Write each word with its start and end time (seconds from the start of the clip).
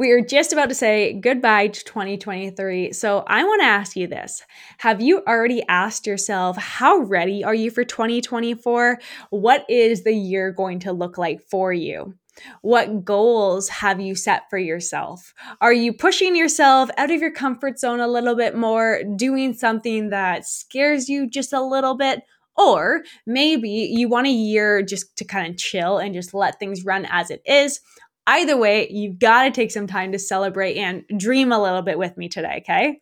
We 0.00 0.12
are 0.12 0.22
just 0.22 0.54
about 0.54 0.70
to 0.70 0.74
say 0.74 1.12
goodbye 1.12 1.66
to 1.66 1.84
2023. 1.84 2.94
So 2.94 3.22
I 3.26 3.44
want 3.44 3.60
to 3.60 3.66
ask 3.66 3.96
you 3.96 4.06
this 4.06 4.42
Have 4.78 5.02
you 5.02 5.22
already 5.28 5.62
asked 5.68 6.06
yourself, 6.06 6.56
how 6.56 7.00
ready 7.00 7.44
are 7.44 7.54
you 7.54 7.70
for 7.70 7.84
2024? 7.84 8.98
What 9.28 9.66
is 9.68 10.02
the 10.02 10.14
year 10.14 10.52
going 10.52 10.78
to 10.78 10.92
look 10.92 11.18
like 11.18 11.42
for 11.50 11.70
you? 11.74 12.14
What 12.62 13.04
goals 13.04 13.68
have 13.68 14.00
you 14.00 14.14
set 14.14 14.44
for 14.48 14.56
yourself? 14.56 15.34
Are 15.60 15.74
you 15.74 15.92
pushing 15.92 16.34
yourself 16.34 16.88
out 16.96 17.10
of 17.10 17.20
your 17.20 17.32
comfort 17.32 17.78
zone 17.78 18.00
a 18.00 18.08
little 18.08 18.34
bit 18.34 18.56
more, 18.56 19.02
doing 19.16 19.52
something 19.52 20.08
that 20.08 20.46
scares 20.46 21.10
you 21.10 21.28
just 21.28 21.52
a 21.52 21.60
little 21.60 21.94
bit? 21.94 22.22
Or 22.56 23.02
maybe 23.26 23.68
you 23.68 24.08
want 24.08 24.26
a 24.26 24.30
year 24.30 24.82
just 24.82 25.14
to 25.16 25.24
kind 25.24 25.50
of 25.50 25.58
chill 25.58 25.98
and 25.98 26.14
just 26.14 26.32
let 26.32 26.58
things 26.58 26.86
run 26.86 27.06
as 27.10 27.30
it 27.30 27.42
is. 27.44 27.80
Either 28.26 28.56
way, 28.56 28.88
you've 28.90 29.18
got 29.18 29.44
to 29.44 29.50
take 29.50 29.70
some 29.70 29.86
time 29.86 30.12
to 30.12 30.18
celebrate 30.18 30.76
and 30.76 31.02
dream 31.16 31.52
a 31.52 31.60
little 31.60 31.82
bit 31.82 31.98
with 31.98 32.16
me 32.16 32.28
today, 32.28 32.62
okay? 32.62 33.00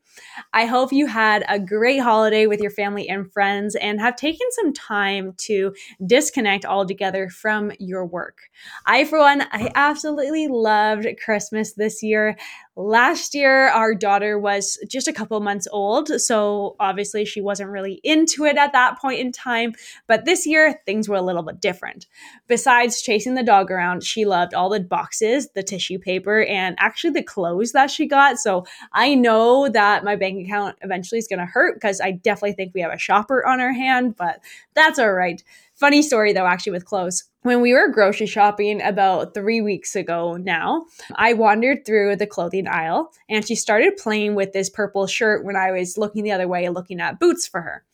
I 0.52 0.64
hope 0.64 0.92
you 0.92 1.06
had 1.06 1.44
a 1.48 1.58
great 1.58 1.98
holiday 1.98 2.46
with 2.46 2.60
your 2.60 2.70
family 2.70 3.08
and 3.08 3.30
friends 3.32 3.74
and 3.74 4.00
have 4.00 4.16
taken 4.16 4.46
some 4.52 4.72
time 4.72 5.34
to 5.38 5.74
disconnect 6.06 6.64
altogether 6.64 7.28
from 7.28 7.72
your 7.78 8.06
work. 8.06 8.38
I, 8.86 9.04
for 9.04 9.18
one, 9.18 9.42
I 9.52 9.70
absolutely 9.74 10.48
loved 10.48 11.06
Christmas 11.22 11.74
this 11.74 12.02
year. 12.02 12.36
Last 12.80 13.34
year, 13.34 13.70
our 13.70 13.92
daughter 13.92 14.38
was 14.38 14.78
just 14.86 15.08
a 15.08 15.12
couple 15.12 15.40
months 15.40 15.66
old, 15.72 16.20
so 16.20 16.76
obviously 16.78 17.24
she 17.24 17.40
wasn't 17.40 17.70
really 17.70 18.00
into 18.04 18.44
it 18.44 18.56
at 18.56 18.70
that 18.70 19.00
point 19.00 19.18
in 19.18 19.32
time. 19.32 19.72
But 20.06 20.26
this 20.26 20.46
year, 20.46 20.80
things 20.86 21.08
were 21.08 21.16
a 21.16 21.20
little 21.20 21.42
bit 21.42 21.60
different. 21.60 22.06
Besides 22.46 23.02
chasing 23.02 23.34
the 23.34 23.42
dog 23.42 23.72
around, 23.72 24.04
she 24.04 24.24
loved 24.24 24.54
all 24.54 24.68
the 24.68 24.78
boxes, 24.78 25.48
the 25.56 25.62
tissue 25.64 25.98
paper, 25.98 26.44
and 26.44 26.76
actually 26.78 27.10
the 27.10 27.22
clothes 27.24 27.72
that 27.72 27.90
she 27.90 28.06
got. 28.06 28.38
So 28.38 28.64
I 28.92 29.16
know 29.16 29.68
that 29.70 30.04
my 30.04 30.14
bank 30.14 30.46
account 30.46 30.78
eventually 30.80 31.18
is 31.18 31.26
going 31.26 31.40
to 31.40 31.46
hurt 31.46 31.74
because 31.74 32.00
I 32.00 32.12
definitely 32.12 32.52
think 32.52 32.74
we 32.76 32.80
have 32.82 32.92
a 32.92 32.98
shopper 32.98 33.44
on 33.44 33.58
our 33.58 33.72
hand, 33.72 34.14
but 34.16 34.38
that's 34.74 35.00
all 35.00 35.12
right. 35.12 35.42
Funny 35.74 36.00
story 36.00 36.32
though, 36.32 36.46
actually, 36.46 36.72
with 36.72 36.84
clothes. 36.84 37.24
When 37.48 37.62
we 37.62 37.72
were 37.72 37.88
grocery 37.88 38.26
shopping 38.26 38.82
about 38.82 39.32
three 39.32 39.62
weeks 39.62 39.96
ago 39.96 40.36
now, 40.36 40.84
I 41.14 41.32
wandered 41.32 41.86
through 41.86 42.16
the 42.16 42.26
clothing 42.26 42.68
aisle 42.68 43.10
and 43.26 43.42
she 43.42 43.54
started 43.54 43.96
playing 43.96 44.34
with 44.34 44.52
this 44.52 44.68
purple 44.68 45.06
shirt 45.06 45.46
when 45.46 45.56
I 45.56 45.72
was 45.72 45.96
looking 45.96 46.24
the 46.24 46.32
other 46.32 46.46
way, 46.46 46.68
looking 46.68 47.00
at 47.00 47.18
boots 47.18 47.48
for 47.48 47.62
her 47.62 47.86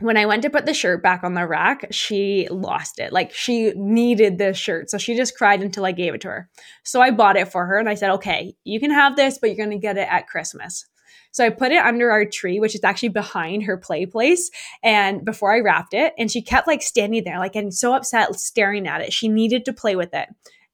when 0.00 0.16
I 0.16 0.24
went 0.24 0.42
to 0.42 0.50
put 0.50 0.64
the 0.64 0.72
shirt 0.72 1.02
back 1.02 1.22
on 1.22 1.34
the 1.34 1.46
rack, 1.46 1.86
she 1.90 2.48
lost 2.50 2.98
it. 2.98 3.12
Like 3.12 3.32
she 3.34 3.72
needed 3.76 4.38
this 4.38 4.56
shirt. 4.56 4.90
So 4.90 4.98
she 4.98 5.14
just 5.14 5.36
cried 5.36 5.62
until 5.62 5.84
I 5.84 5.92
gave 5.92 6.14
it 6.14 6.22
to 6.22 6.28
her. 6.28 6.50
So 6.82 7.00
I 7.00 7.10
bought 7.10 7.36
it 7.36 7.52
for 7.52 7.66
her 7.66 7.78
and 7.78 7.90
I 7.90 7.94
said, 7.94 8.10
okay, 8.12 8.56
you 8.64 8.80
can 8.80 8.90
have 8.90 9.16
this, 9.16 9.38
but 9.38 9.48
you're 9.48 9.56
going 9.64 9.70
to 9.70 9.78
get 9.78 9.98
it 9.98 10.08
at 10.10 10.26
Christmas. 10.26 10.86
So 11.32 11.44
I 11.44 11.50
put 11.50 11.72
it 11.72 11.84
under 11.84 12.10
our 12.10 12.24
tree, 12.24 12.60
which 12.60 12.74
is 12.74 12.84
actually 12.84 13.08
behind 13.08 13.64
her 13.64 13.76
play 13.76 14.06
place. 14.06 14.50
And 14.82 15.24
before 15.24 15.52
I 15.52 15.60
wrapped 15.60 15.94
it, 15.94 16.14
and 16.16 16.30
she 16.30 16.42
kept 16.42 16.68
like 16.68 16.82
standing 16.82 17.24
there, 17.24 17.38
like 17.38 17.54
getting 17.54 17.70
so 17.70 17.94
upset, 17.94 18.34
staring 18.36 18.86
at 18.86 19.00
it. 19.00 19.12
She 19.12 19.28
needed 19.28 19.64
to 19.64 19.72
play 19.72 19.96
with 19.96 20.14
it. 20.14 20.28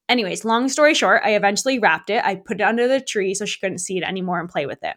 Anyways, 0.08 0.44
long 0.44 0.68
story 0.68 0.94
short, 0.94 1.20
I 1.24 1.34
eventually 1.34 1.78
wrapped 1.78 2.10
it. 2.10 2.24
I 2.24 2.34
put 2.34 2.60
it 2.60 2.64
under 2.64 2.88
the 2.88 3.00
tree 3.00 3.34
so 3.34 3.44
she 3.44 3.60
couldn't 3.60 3.78
see 3.78 3.98
it 3.98 4.04
anymore 4.04 4.40
and 4.40 4.48
play 4.48 4.66
with 4.66 4.82
it. 4.82 4.96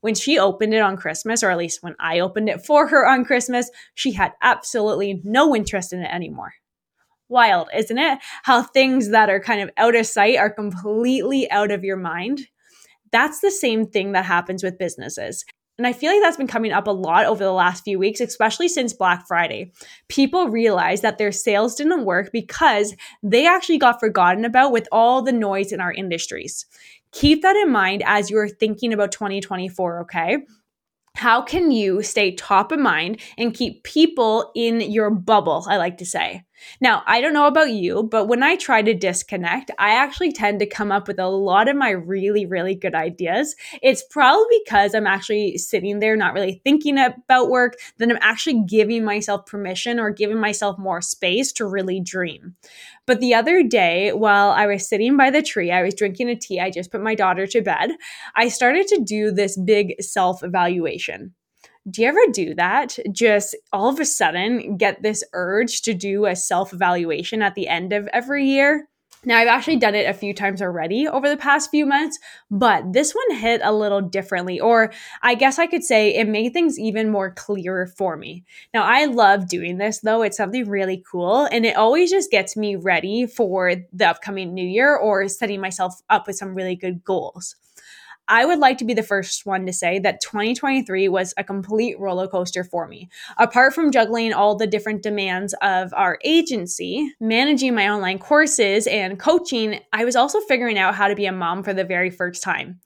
When 0.00 0.14
she 0.14 0.38
opened 0.38 0.74
it 0.74 0.82
on 0.82 0.96
Christmas, 0.96 1.42
or 1.42 1.50
at 1.50 1.58
least 1.58 1.82
when 1.82 1.96
I 1.98 2.20
opened 2.20 2.48
it 2.48 2.64
for 2.64 2.86
her 2.86 3.06
on 3.06 3.24
Christmas, 3.24 3.70
she 3.94 4.12
had 4.12 4.32
absolutely 4.42 5.20
no 5.24 5.56
interest 5.56 5.92
in 5.92 6.00
it 6.00 6.12
anymore. 6.12 6.54
Wild, 7.28 7.68
isn't 7.74 7.98
it? 7.98 8.18
How 8.42 8.62
things 8.62 9.10
that 9.10 9.30
are 9.30 9.40
kind 9.40 9.62
of 9.62 9.70
out 9.76 9.96
of 9.96 10.06
sight 10.06 10.36
are 10.36 10.50
completely 10.50 11.50
out 11.50 11.70
of 11.70 11.84
your 11.84 11.96
mind. 11.96 12.48
That's 13.12 13.40
the 13.40 13.50
same 13.50 13.86
thing 13.86 14.12
that 14.12 14.24
happens 14.24 14.62
with 14.62 14.78
businesses. 14.78 15.44
And 15.80 15.86
I 15.86 15.94
feel 15.94 16.12
like 16.12 16.20
that's 16.20 16.36
been 16.36 16.46
coming 16.46 16.72
up 16.72 16.86
a 16.86 16.90
lot 16.90 17.24
over 17.24 17.42
the 17.42 17.52
last 17.52 17.84
few 17.84 17.98
weeks, 17.98 18.20
especially 18.20 18.68
since 18.68 18.92
Black 18.92 19.26
Friday. 19.26 19.72
People 20.08 20.48
realize 20.48 21.00
that 21.00 21.16
their 21.16 21.32
sales 21.32 21.74
didn't 21.74 22.04
work 22.04 22.30
because 22.32 22.94
they 23.22 23.46
actually 23.46 23.78
got 23.78 23.98
forgotten 23.98 24.44
about 24.44 24.72
with 24.72 24.86
all 24.92 25.22
the 25.22 25.32
noise 25.32 25.72
in 25.72 25.80
our 25.80 25.90
industries. 25.90 26.66
Keep 27.12 27.40
that 27.40 27.56
in 27.56 27.70
mind 27.70 28.02
as 28.04 28.28
you're 28.28 28.46
thinking 28.46 28.92
about 28.92 29.10
2024, 29.10 30.02
okay? 30.02 30.38
How 31.16 31.40
can 31.40 31.70
you 31.70 32.02
stay 32.02 32.34
top 32.34 32.72
of 32.72 32.78
mind 32.78 33.20
and 33.38 33.54
keep 33.54 33.82
people 33.82 34.52
in 34.54 34.82
your 34.82 35.08
bubble? 35.08 35.64
I 35.66 35.78
like 35.78 35.96
to 35.96 36.04
say. 36.04 36.44
Now, 36.80 37.02
I 37.06 37.20
don't 37.20 37.32
know 37.32 37.46
about 37.46 37.70
you, 37.70 38.02
but 38.02 38.26
when 38.26 38.42
I 38.42 38.56
try 38.56 38.82
to 38.82 38.94
disconnect, 38.94 39.70
I 39.78 39.90
actually 39.90 40.32
tend 40.32 40.60
to 40.60 40.66
come 40.66 40.92
up 40.92 41.08
with 41.08 41.18
a 41.18 41.28
lot 41.28 41.68
of 41.68 41.76
my 41.76 41.90
really, 41.90 42.46
really 42.46 42.74
good 42.74 42.94
ideas. 42.94 43.54
It's 43.82 44.02
probably 44.10 44.60
because 44.64 44.94
I'm 44.94 45.06
actually 45.06 45.58
sitting 45.58 46.00
there 46.00 46.16
not 46.16 46.34
really 46.34 46.60
thinking 46.64 46.98
about 46.98 47.50
work, 47.50 47.76
then 47.98 48.10
I'm 48.10 48.18
actually 48.20 48.64
giving 48.66 49.04
myself 49.04 49.46
permission 49.46 49.98
or 49.98 50.10
giving 50.10 50.38
myself 50.38 50.78
more 50.78 51.00
space 51.00 51.52
to 51.52 51.66
really 51.66 52.00
dream. 52.00 52.56
But 53.06 53.20
the 53.20 53.34
other 53.34 53.62
day, 53.62 54.12
while 54.12 54.50
I 54.50 54.66
was 54.66 54.88
sitting 54.88 55.16
by 55.16 55.30
the 55.30 55.42
tree, 55.42 55.70
I 55.70 55.82
was 55.82 55.94
drinking 55.94 56.28
a 56.28 56.36
tea, 56.36 56.60
I 56.60 56.70
just 56.70 56.92
put 56.92 57.02
my 57.02 57.14
daughter 57.14 57.46
to 57.46 57.60
bed, 57.60 57.90
I 58.34 58.48
started 58.48 58.86
to 58.88 59.00
do 59.00 59.30
this 59.30 59.58
big 59.58 60.00
self 60.00 60.42
evaluation 60.42 61.34
do 61.88 62.02
you 62.02 62.08
ever 62.08 62.20
do 62.32 62.54
that? 62.54 62.98
Just 63.12 63.56
all 63.72 63.88
of 63.88 64.00
a 64.00 64.04
sudden 64.04 64.76
get 64.76 65.02
this 65.02 65.24
urge 65.32 65.82
to 65.82 65.94
do 65.94 66.26
a 66.26 66.36
self 66.36 66.72
evaluation 66.72 67.42
at 67.42 67.54
the 67.54 67.68
end 67.68 67.92
of 67.92 68.08
every 68.08 68.46
year? 68.46 68.88
Now, 69.22 69.36
I've 69.36 69.48
actually 69.48 69.76
done 69.76 69.94
it 69.94 70.08
a 70.08 70.14
few 70.14 70.32
times 70.32 70.62
already 70.62 71.06
over 71.06 71.28
the 71.28 71.36
past 71.36 71.70
few 71.70 71.84
months, 71.84 72.18
but 72.50 72.94
this 72.94 73.14
one 73.14 73.38
hit 73.38 73.60
a 73.62 73.70
little 73.70 74.00
differently, 74.00 74.58
or 74.58 74.92
I 75.22 75.34
guess 75.34 75.58
I 75.58 75.66
could 75.66 75.84
say 75.84 76.14
it 76.14 76.26
made 76.26 76.54
things 76.54 76.78
even 76.78 77.10
more 77.10 77.30
clearer 77.30 77.86
for 77.86 78.16
me. 78.16 78.44
Now, 78.72 78.82
I 78.82 79.04
love 79.04 79.46
doing 79.46 79.76
this 79.76 80.00
though. 80.00 80.22
It's 80.22 80.38
something 80.38 80.66
really 80.66 81.04
cool, 81.10 81.44
and 81.52 81.66
it 81.66 81.76
always 81.76 82.10
just 82.10 82.30
gets 82.30 82.56
me 82.56 82.76
ready 82.76 83.26
for 83.26 83.74
the 83.92 84.08
upcoming 84.08 84.54
new 84.54 84.66
year 84.66 84.96
or 84.96 85.28
setting 85.28 85.60
myself 85.60 86.00
up 86.08 86.26
with 86.26 86.36
some 86.36 86.54
really 86.54 86.76
good 86.76 87.04
goals. 87.04 87.56
I 88.30 88.44
would 88.44 88.60
like 88.60 88.78
to 88.78 88.84
be 88.84 88.94
the 88.94 89.02
first 89.02 89.44
one 89.44 89.66
to 89.66 89.72
say 89.72 89.98
that 89.98 90.20
2023 90.20 91.08
was 91.08 91.34
a 91.36 91.42
complete 91.42 91.98
roller 91.98 92.28
coaster 92.28 92.62
for 92.62 92.86
me. 92.86 93.08
Apart 93.38 93.74
from 93.74 93.90
juggling 93.90 94.32
all 94.32 94.54
the 94.54 94.68
different 94.68 95.02
demands 95.02 95.52
of 95.60 95.92
our 95.94 96.16
agency, 96.24 97.12
managing 97.18 97.74
my 97.74 97.88
online 97.88 98.20
courses, 98.20 98.86
and 98.86 99.18
coaching, 99.18 99.80
I 99.92 100.04
was 100.04 100.14
also 100.14 100.38
figuring 100.42 100.78
out 100.78 100.94
how 100.94 101.08
to 101.08 101.16
be 101.16 101.26
a 101.26 101.32
mom 101.32 101.64
for 101.64 101.74
the 101.74 101.84
very 101.84 102.08
first 102.08 102.40
time. 102.40 102.78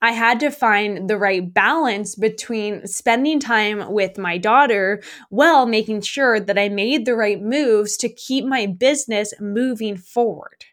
I 0.00 0.12
had 0.12 0.38
to 0.40 0.50
find 0.50 1.10
the 1.10 1.18
right 1.18 1.52
balance 1.52 2.14
between 2.14 2.86
spending 2.86 3.40
time 3.40 3.92
with 3.92 4.18
my 4.18 4.38
daughter 4.38 5.02
while 5.30 5.66
making 5.66 6.02
sure 6.02 6.38
that 6.38 6.58
I 6.58 6.68
made 6.68 7.06
the 7.06 7.16
right 7.16 7.42
moves 7.42 7.96
to 7.96 8.08
keep 8.08 8.44
my 8.44 8.66
business 8.66 9.34
moving 9.40 9.96
forward 9.96 10.64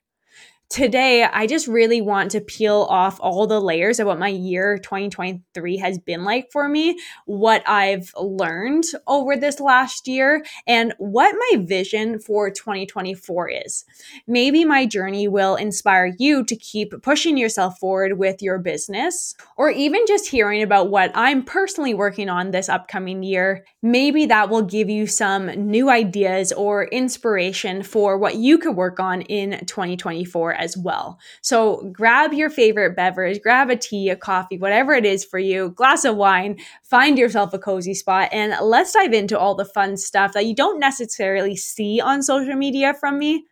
today, 0.73 1.23
I 1.23 1.45
just 1.45 1.67
really 1.67 2.01
want 2.01 2.31
to 2.31 2.41
peel 2.41 2.87
off 2.89 3.19
all 3.21 3.45
the 3.45 3.61
layers 3.61 3.99
of 3.99 4.07
what 4.07 4.17
my 4.17 4.29
year 4.29 4.79
2023 4.79 5.77
has 5.77 5.99
been 5.99 6.23
like 6.23 6.51
for 6.51 6.67
me, 6.67 6.97
what 7.25 7.61
I've 7.67 8.11
learned 8.19 8.85
over 9.05 9.37
this 9.37 9.59
last 9.59 10.07
year, 10.07 10.43
and 10.65 10.91
what 10.97 11.35
my 11.51 11.63
vision 11.63 12.17
for 12.17 12.49
2024 12.49 13.49
is. 13.49 13.85
Maybe 14.25 14.65
my 14.65 14.87
journey 14.87 15.27
will 15.27 15.55
inspire 15.55 16.11
you 16.17 16.43
to 16.43 16.55
keep 16.55 16.99
pushing 17.03 17.37
yourself 17.37 17.77
forward 17.77 18.17
with 18.17 18.41
your 18.41 18.57
business, 18.57 19.35
or 19.55 19.69
even 19.69 20.01
just 20.07 20.27
hearing 20.27 20.63
about 20.63 20.89
what 20.89 21.11
I'm 21.13 21.43
personally 21.43 21.93
working 21.93 22.29
on 22.29 22.49
this 22.49 22.67
upcoming 22.67 23.21
year. 23.21 23.63
Maybe 23.83 24.25
that 24.25 24.49
will 24.49 24.63
give 24.63 24.89
you 24.89 25.05
some 25.05 25.45
new 25.69 25.91
ideas 25.91 26.51
or 26.51 26.85
inspiration 26.85 27.83
for 27.83 28.17
what 28.17 28.37
you 28.37 28.57
could 28.57 28.75
work 28.75 28.99
on 28.99 29.21
in 29.21 29.63
2024 29.67 30.62
as 30.63 30.77
well. 30.77 31.19
So 31.41 31.89
grab 31.91 32.33
your 32.33 32.49
favorite 32.49 32.95
beverage, 32.95 33.41
grab 33.41 33.69
a 33.69 33.75
tea, 33.75 34.09
a 34.09 34.15
coffee, 34.15 34.57
whatever 34.57 34.93
it 34.93 35.05
is 35.05 35.23
for 35.25 35.37
you, 35.37 35.71
glass 35.71 36.05
of 36.05 36.15
wine, 36.15 36.57
find 36.81 37.19
yourself 37.19 37.53
a 37.53 37.59
cozy 37.59 37.93
spot, 37.93 38.29
and 38.31 38.55
let's 38.61 38.93
dive 38.93 39.13
into 39.13 39.37
all 39.37 39.55
the 39.55 39.65
fun 39.65 39.97
stuff 39.97 40.33
that 40.33 40.45
you 40.45 40.55
don't 40.55 40.79
necessarily 40.79 41.55
see 41.55 41.99
on 42.01 42.23
social 42.23 42.55
media 42.55 42.93
from 42.93 43.19
me. 43.19 43.45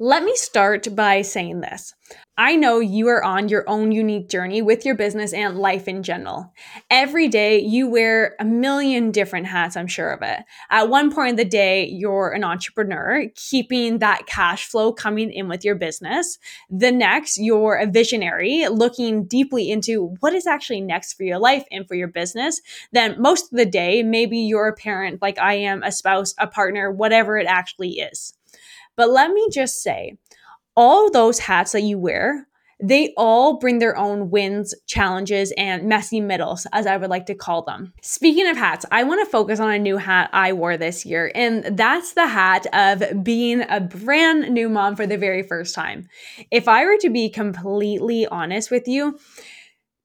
Let 0.00 0.22
me 0.22 0.36
start 0.36 0.94
by 0.94 1.22
saying 1.22 1.60
this. 1.60 1.92
I 2.36 2.54
know 2.54 2.78
you 2.78 3.08
are 3.08 3.24
on 3.24 3.48
your 3.48 3.68
own 3.68 3.90
unique 3.90 4.28
journey 4.28 4.62
with 4.62 4.86
your 4.86 4.94
business 4.94 5.32
and 5.32 5.58
life 5.58 5.88
in 5.88 6.04
general. 6.04 6.54
Every 6.88 7.26
day 7.26 7.58
you 7.58 7.88
wear 7.88 8.36
a 8.38 8.44
million 8.44 9.10
different 9.10 9.46
hats, 9.46 9.76
I'm 9.76 9.88
sure 9.88 10.12
of 10.12 10.22
it. 10.22 10.44
At 10.70 10.88
one 10.88 11.12
point 11.12 11.30
in 11.30 11.36
the 11.36 11.44
day, 11.44 11.88
you're 11.88 12.30
an 12.30 12.44
entrepreneur, 12.44 13.26
keeping 13.34 13.98
that 13.98 14.26
cash 14.26 14.68
flow 14.68 14.92
coming 14.92 15.32
in 15.32 15.48
with 15.48 15.64
your 15.64 15.74
business. 15.74 16.38
The 16.70 16.92
next, 16.92 17.36
you're 17.36 17.74
a 17.74 17.90
visionary, 17.90 18.68
looking 18.68 19.24
deeply 19.24 19.68
into 19.68 20.14
what 20.20 20.32
is 20.32 20.46
actually 20.46 20.82
next 20.82 21.14
for 21.14 21.24
your 21.24 21.40
life 21.40 21.64
and 21.72 21.88
for 21.88 21.96
your 21.96 22.06
business. 22.06 22.60
Then 22.92 23.20
most 23.20 23.52
of 23.52 23.58
the 23.58 23.66
day, 23.66 24.04
maybe 24.04 24.38
you're 24.38 24.68
a 24.68 24.76
parent 24.76 25.20
like 25.20 25.40
I 25.40 25.54
am, 25.54 25.82
a 25.82 25.90
spouse, 25.90 26.36
a 26.38 26.46
partner, 26.46 26.88
whatever 26.88 27.36
it 27.36 27.48
actually 27.48 27.94
is. 27.94 28.37
But 28.98 29.10
let 29.10 29.30
me 29.30 29.48
just 29.50 29.80
say, 29.80 30.18
all 30.76 31.08
those 31.08 31.38
hats 31.38 31.70
that 31.70 31.82
you 31.82 32.00
wear, 32.00 32.48
they 32.82 33.14
all 33.16 33.58
bring 33.58 33.78
their 33.78 33.96
own 33.96 34.30
wins, 34.30 34.74
challenges, 34.86 35.52
and 35.56 35.88
messy 35.88 36.20
middles, 36.20 36.66
as 36.72 36.86
I 36.86 36.96
would 36.96 37.08
like 37.08 37.26
to 37.26 37.34
call 37.34 37.62
them. 37.62 37.94
Speaking 38.02 38.48
of 38.48 38.56
hats, 38.56 38.84
I 38.90 39.04
want 39.04 39.24
to 39.24 39.30
focus 39.30 39.60
on 39.60 39.70
a 39.70 39.78
new 39.78 39.98
hat 39.98 40.30
I 40.32 40.52
wore 40.52 40.76
this 40.76 41.06
year, 41.06 41.30
and 41.32 41.76
that's 41.76 42.14
the 42.14 42.26
hat 42.26 42.66
of 42.72 43.24
being 43.24 43.62
a 43.68 43.80
brand 43.80 44.50
new 44.52 44.68
mom 44.68 44.96
for 44.96 45.06
the 45.06 45.16
very 45.16 45.44
first 45.44 45.76
time. 45.76 46.08
If 46.50 46.66
I 46.66 46.84
were 46.84 46.98
to 46.98 47.10
be 47.10 47.30
completely 47.30 48.26
honest 48.26 48.68
with 48.70 48.88
you, 48.88 49.18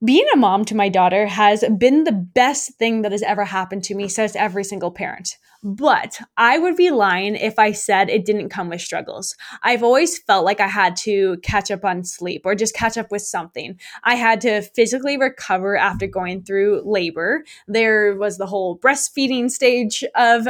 being 0.04 0.26
a 0.34 0.38
mom 0.38 0.66
to 0.66 0.76
my 0.76 0.90
daughter 0.90 1.28
has 1.28 1.64
been 1.78 2.04
the 2.04 2.12
best 2.12 2.74
thing 2.74 3.04
that 3.04 3.12
has 3.12 3.22
ever 3.22 3.46
happened 3.46 3.84
to 3.86 3.96
me, 3.96 4.08
says 4.08 4.36
every 4.36 4.64
single 4.64 4.92
parent. 4.92 5.38
But 5.66 6.20
I 6.36 6.60
would 6.60 6.76
be 6.76 6.92
lying 6.92 7.36
if 7.36 7.58
I 7.58 7.72
said 7.72 8.10
it 8.10 8.26
didn't 8.26 8.50
come 8.50 8.68
with 8.68 8.82
struggles. 8.82 9.34
I've 9.62 9.82
always 9.82 10.18
felt 10.18 10.44
like 10.44 10.60
I 10.60 10.68
had 10.68 10.98
to 10.98 11.38
catch 11.38 11.72
up 11.72 11.86
on 11.86 12.04
sleep 12.04 12.42
or 12.44 12.54
just 12.54 12.76
catch 12.76 12.98
up 12.98 13.12
with 13.12 13.22
something. 13.22 13.80
I 14.04 14.16
had 14.16 14.42
to 14.42 14.62
physically 14.62 15.18
recover 15.18 15.78
after 15.78 16.06
going 16.06 16.44
through 16.44 16.82
labor. 16.84 17.46
There 17.66 18.18
was 18.18 18.38
the 18.38 18.46
whole 18.46 18.78
breastfeeding 18.78 19.50
stage 19.50 20.04
of 20.16 20.50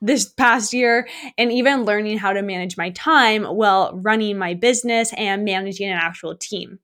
this 0.00 0.28
past 0.28 0.72
year 0.72 1.08
and 1.36 1.50
even 1.50 1.84
learning 1.84 2.18
how 2.18 2.32
to 2.32 2.42
manage 2.42 2.76
my 2.76 2.90
time 2.90 3.42
while 3.42 3.96
running 3.96 4.38
my 4.38 4.54
business 4.54 5.12
and 5.14 5.44
managing 5.44 5.88
an 5.88 5.98
actual 5.98 6.36
team. 6.36 6.78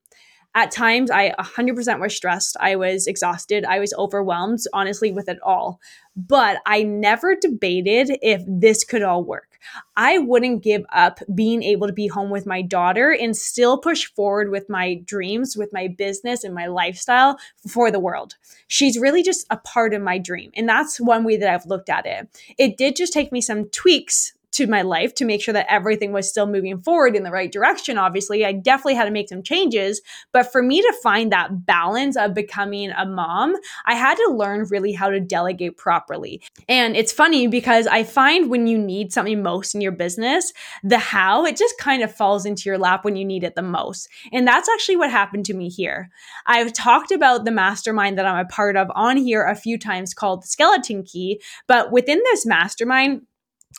At 0.56 0.70
times, 0.70 1.10
I 1.10 1.34
100% 1.38 2.00
was 2.00 2.14
stressed. 2.14 2.56
I 2.60 2.76
was 2.76 3.06
exhausted. 3.06 3.64
I 3.64 3.80
was 3.80 3.92
overwhelmed, 3.94 4.60
honestly, 4.72 5.10
with 5.10 5.28
it 5.28 5.38
all. 5.42 5.80
But 6.16 6.58
I 6.64 6.84
never 6.84 7.34
debated 7.34 8.18
if 8.22 8.42
this 8.46 8.84
could 8.84 9.02
all 9.02 9.24
work. 9.24 9.58
I 9.96 10.18
wouldn't 10.18 10.62
give 10.62 10.84
up 10.92 11.20
being 11.34 11.62
able 11.62 11.86
to 11.86 11.92
be 11.92 12.06
home 12.06 12.30
with 12.30 12.46
my 12.46 12.62
daughter 12.62 13.10
and 13.10 13.36
still 13.36 13.78
push 13.78 14.06
forward 14.14 14.50
with 14.50 14.68
my 14.68 14.94
dreams, 15.04 15.56
with 15.56 15.72
my 15.72 15.88
business 15.88 16.44
and 16.44 16.54
my 16.54 16.66
lifestyle 16.66 17.38
for 17.66 17.90
the 17.90 17.98
world. 17.98 18.36
She's 18.68 18.98
really 18.98 19.22
just 19.22 19.46
a 19.50 19.56
part 19.56 19.94
of 19.94 20.02
my 20.02 20.18
dream. 20.18 20.52
And 20.54 20.68
that's 20.68 21.00
one 21.00 21.24
way 21.24 21.36
that 21.36 21.52
I've 21.52 21.66
looked 21.66 21.88
at 21.88 22.06
it. 22.06 22.28
It 22.58 22.76
did 22.76 22.94
just 22.94 23.12
take 23.12 23.32
me 23.32 23.40
some 23.40 23.68
tweaks 23.70 24.34
to 24.54 24.66
my 24.66 24.82
life 24.82 25.14
to 25.14 25.24
make 25.24 25.42
sure 25.42 25.54
that 25.54 25.70
everything 25.70 26.12
was 26.12 26.28
still 26.28 26.46
moving 26.46 26.80
forward 26.80 27.16
in 27.16 27.22
the 27.22 27.30
right 27.30 27.50
direction. 27.50 27.98
Obviously, 27.98 28.44
I 28.44 28.52
definitely 28.52 28.94
had 28.94 29.04
to 29.04 29.10
make 29.10 29.28
some 29.28 29.42
changes. 29.42 30.00
But 30.32 30.50
for 30.50 30.62
me 30.62 30.80
to 30.80 30.94
find 31.02 31.30
that 31.32 31.66
balance 31.66 32.16
of 32.16 32.34
becoming 32.34 32.90
a 32.90 33.04
mom, 33.04 33.54
I 33.86 33.94
had 33.94 34.16
to 34.16 34.34
learn 34.36 34.66
really 34.70 34.92
how 34.92 35.10
to 35.10 35.20
delegate 35.20 35.76
properly. 35.76 36.42
And 36.68 36.96
it's 36.96 37.12
funny 37.12 37.46
because 37.46 37.86
I 37.86 38.04
find 38.04 38.50
when 38.50 38.66
you 38.66 38.78
need 38.78 39.12
something 39.12 39.42
most 39.42 39.74
in 39.74 39.80
your 39.80 39.92
business, 39.92 40.52
the 40.82 40.98
how, 40.98 41.44
it 41.44 41.56
just 41.56 41.76
kind 41.78 42.02
of 42.02 42.14
falls 42.14 42.46
into 42.46 42.68
your 42.68 42.78
lap 42.78 43.04
when 43.04 43.16
you 43.16 43.24
need 43.24 43.44
it 43.44 43.54
the 43.54 43.62
most. 43.62 44.08
And 44.32 44.46
that's 44.46 44.68
actually 44.68 44.96
what 44.96 45.10
happened 45.10 45.44
to 45.46 45.54
me 45.54 45.68
here. 45.68 46.10
I've 46.46 46.72
talked 46.72 47.10
about 47.10 47.44
the 47.44 47.50
mastermind 47.50 48.18
that 48.18 48.26
I'm 48.26 48.44
a 48.44 48.48
part 48.48 48.76
of 48.76 48.88
on 48.94 49.16
here 49.16 49.44
a 49.44 49.54
few 49.54 49.78
times 49.78 50.14
called 50.14 50.42
the 50.42 50.46
Skeleton 50.46 51.02
Key. 51.02 51.40
But 51.66 51.92
within 51.92 52.20
this 52.24 52.46
mastermind, 52.46 53.22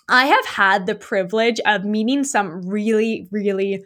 I 0.10 0.26
have 0.26 0.46
had 0.46 0.86
the 0.86 0.96
privilege 0.96 1.60
of 1.66 1.86
meeting 1.86 2.24
some 2.24 2.68
really, 2.68 3.28
really 3.32 3.84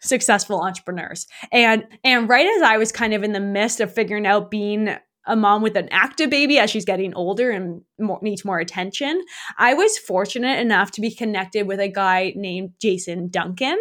successful 0.00 0.60
entrepreneurs. 0.60 1.26
And 1.52 1.84
and 2.04 2.28
right 2.28 2.46
as 2.46 2.62
I 2.62 2.78
was 2.78 2.92
kind 2.92 3.14
of 3.14 3.22
in 3.22 3.32
the 3.32 3.40
midst 3.40 3.80
of 3.80 3.92
figuring 3.92 4.26
out 4.26 4.50
being 4.50 4.96
a 5.26 5.36
mom 5.36 5.62
with 5.62 5.76
an 5.76 5.88
active 5.90 6.30
baby 6.30 6.58
as 6.58 6.70
she's 6.70 6.86
getting 6.86 7.14
older 7.14 7.50
and 7.50 7.82
more, 7.98 8.18
needs 8.22 8.44
more 8.44 8.58
attention, 8.58 9.22
I 9.58 9.74
was 9.74 9.98
fortunate 9.98 10.58
enough 10.58 10.90
to 10.92 11.00
be 11.00 11.14
connected 11.14 11.66
with 11.66 11.78
a 11.78 11.88
guy 11.88 12.32
named 12.34 12.70
Jason 12.80 13.28
Duncan 13.28 13.76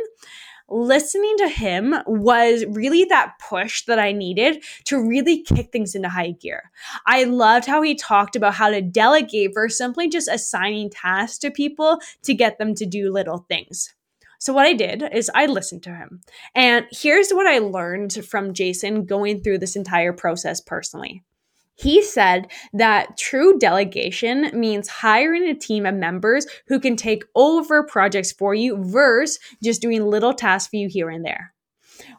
listening 0.69 1.35
to 1.37 1.47
him 1.47 1.95
was 2.05 2.65
really 2.69 3.05
that 3.05 3.33
push 3.39 3.85
that 3.85 3.99
I 3.99 4.11
needed 4.11 4.63
to 4.85 5.01
really 5.01 5.43
kick 5.43 5.71
things 5.71 5.95
into 5.95 6.09
high 6.09 6.31
gear. 6.31 6.71
I 7.05 7.23
loved 7.23 7.65
how 7.65 7.81
he 7.81 7.95
talked 7.95 8.35
about 8.35 8.53
how 8.53 8.69
to 8.69 8.81
delegate 8.81 9.53
versus 9.53 9.77
simply 9.77 10.09
just 10.09 10.27
assigning 10.27 10.89
tasks 10.89 11.37
to 11.39 11.51
people 11.51 11.99
to 12.23 12.33
get 12.33 12.57
them 12.57 12.75
to 12.75 12.85
do 12.85 13.11
little 13.11 13.45
things. 13.47 13.93
So, 14.39 14.53
what 14.53 14.65
I 14.65 14.73
did 14.73 15.03
is 15.11 15.29
I 15.35 15.47
listened 15.47 15.83
to 15.83 15.93
him. 15.93 16.21
And 16.55 16.85
here's 16.91 17.31
what 17.31 17.45
I 17.45 17.59
learned 17.59 18.13
from 18.25 18.53
Jason 18.53 19.05
going 19.05 19.41
through 19.41 19.57
this 19.57 19.75
entire 19.75 20.13
process 20.13 20.61
personally. 20.61 21.23
He 21.79 22.03
said 22.03 22.51
that 22.73 23.17
true 23.17 23.57
delegation 23.57 24.51
means 24.53 24.89
hiring 24.89 25.47
a 25.47 25.55
team 25.55 25.85
of 25.85 25.95
members 25.95 26.45
who 26.67 26.77
can 26.77 26.97
take 26.97 27.23
over 27.35 27.83
projects 27.83 28.33
for 28.33 28.53
you 28.53 28.83
versus 28.83 29.39
just 29.63 29.81
doing 29.81 30.05
little 30.05 30.33
tasks 30.33 30.69
for 30.69 30.75
you 30.75 30.89
here 30.89 31.09
and 31.09 31.23
there. 31.23 31.53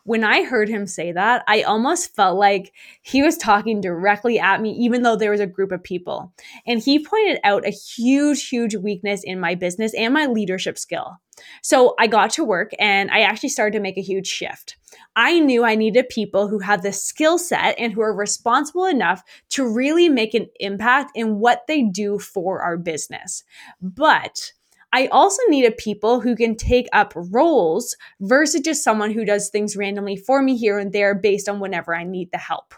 When 0.04 0.24
I 0.24 0.44
heard 0.44 0.68
him 0.68 0.86
say 0.86 1.12
that, 1.12 1.44
I 1.46 1.62
almost 1.62 2.14
felt 2.14 2.38
like 2.38 2.72
he 3.02 3.22
was 3.22 3.36
talking 3.36 3.82
directly 3.82 4.38
at 4.38 4.62
me, 4.62 4.72
even 4.72 5.02
though 5.02 5.16
there 5.16 5.30
was 5.30 5.40
a 5.40 5.46
group 5.46 5.72
of 5.72 5.82
people. 5.82 6.32
And 6.66 6.80
he 6.80 7.04
pointed 7.04 7.38
out 7.44 7.66
a 7.66 7.70
huge, 7.70 8.48
huge 8.48 8.76
weakness 8.76 9.22
in 9.24 9.40
my 9.40 9.54
business 9.54 9.92
and 9.94 10.14
my 10.14 10.24
leadership 10.26 10.78
skill. 10.78 11.18
So 11.62 11.94
I 11.98 12.06
got 12.06 12.30
to 12.32 12.44
work 12.44 12.70
and 12.78 13.10
I 13.10 13.20
actually 13.20 13.50
started 13.50 13.76
to 13.76 13.82
make 13.82 13.98
a 13.98 14.02
huge 14.02 14.26
shift. 14.26 14.76
I 15.16 15.40
knew 15.40 15.64
I 15.64 15.74
needed 15.74 16.08
people 16.08 16.48
who 16.48 16.60
had 16.60 16.82
the 16.82 16.92
skill 16.92 17.38
set 17.38 17.74
and 17.78 17.92
who 17.92 18.00
are 18.00 18.14
responsible 18.14 18.86
enough 18.86 19.22
to 19.50 19.66
really 19.66 20.08
make 20.08 20.34
an 20.34 20.46
impact 20.60 21.12
in 21.14 21.38
what 21.38 21.66
they 21.66 21.82
do 21.82 22.18
for 22.18 22.62
our 22.62 22.76
business. 22.76 23.44
But 23.80 24.52
I 24.92 25.06
also 25.08 25.42
needed 25.48 25.76
people 25.76 26.20
who 26.20 26.34
can 26.34 26.56
take 26.56 26.88
up 26.92 27.12
roles 27.14 27.96
versus 28.20 28.60
just 28.60 28.82
someone 28.82 29.12
who 29.12 29.24
does 29.24 29.48
things 29.48 29.76
randomly 29.76 30.16
for 30.16 30.42
me 30.42 30.56
here 30.56 30.78
and 30.78 30.92
there 30.92 31.14
based 31.14 31.48
on 31.48 31.60
whenever 31.60 31.94
I 31.94 32.04
need 32.04 32.30
the 32.32 32.38
help. 32.38 32.74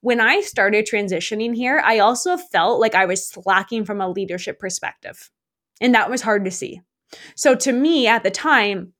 When 0.00 0.20
I 0.20 0.40
started 0.40 0.86
transitioning 0.86 1.54
here, 1.54 1.80
I 1.84 2.00
also 2.00 2.36
felt 2.36 2.80
like 2.80 2.94
I 2.94 3.06
was 3.06 3.26
slacking 3.26 3.84
from 3.84 4.00
a 4.00 4.10
leadership 4.10 4.58
perspective. 4.58 5.30
And 5.80 5.94
that 5.94 6.10
was 6.10 6.22
hard 6.22 6.44
to 6.44 6.50
see. 6.50 6.80
So 7.36 7.54
to 7.54 7.72
me 7.72 8.06
at 8.06 8.22
the 8.22 8.30
time, 8.30 8.92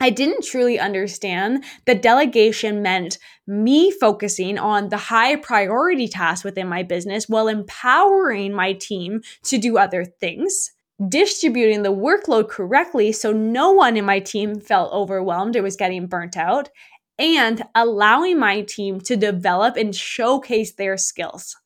I 0.00 0.10
didn't 0.10 0.44
truly 0.44 0.78
understand 0.78 1.64
that 1.86 2.02
delegation 2.02 2.82
meant 2.82 3.18
me 3.46 3.90
focusing 3.90 4.58
on 4.58 4.88
the 4.88 4.96
high 4.96 5.36
priority 5.36 6.08
tasks 6.08 6.44
within 6.44 6.68
my 6.68 6.82
business 6.82 7.28
while 7.28 7.48
empowering 7.48 8.52
my 8.52 8.72
team 8.72 9.22
to 9.44 9.56
do 9.56 9.78
other 9.78 10.04
things, 10.04 10.72
distributing 11.08 11.82
the 11.82 11.92
workload 11.92 12.48
correctly 12.48 13.12
so 13.12 13.32
no 13.32 13.70
one 13.72 13.96
in 13.96 14.04
my 14.04 14.18
team 14.18 14.60
felt 14.60 14.92
overwhelmed 14.92 15.56
or 15.56 15.62
was 15.62 15.76
getting 15.76 16.06
burnt 16.06 16.36
out, 16.36 16.68
and 17.18 17.62
allowing 17.74 18.38
my 18.38 18.62
team 18.62 19.00
to 19.00 19.16
develop 19.16 19.76
and 19.76 19.94
showcase 19.94 20.74
their 20.74 20.96
skills. 20.96 21.56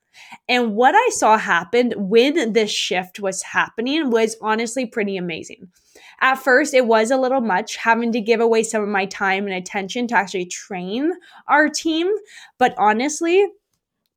And 0.49 0.75
what 0.75 0.95
I 0.95 1.09
saw 1.13 1.39
happen 1.39 1.93
when 1.97 2.53
this 2.53 2.71
shift 2.71 3.21
was 3.21 3.43
happening 3.43 4.11
was 4.11 4.37
honestly 4.43 4.85
pretty 4.85 5.17
amazing. 5.17 5.69
At 6.21 6.37
first, 6.37 6.75
it 6.75 6.87
was 6.87 7.11
a 7.11 7.17
little 7.17 7.41
much 7.41 7.77
having 7.77 8.13
to 8.13 8.21
give 8.21 8.41
away 8.41 8.63
some 8.63 8.83
of 8.83 8.89
my 8.89 9.07
time 9.07 9.47
and 9.47 9.55
attention 9.55 10.09
to 10.09 10.17
actually 10.17 10.47
train 10.47 11.13
our 11.47 11.69
team. 11.69 12.11
But 12.59 12.75
honestly, 12.77 13.47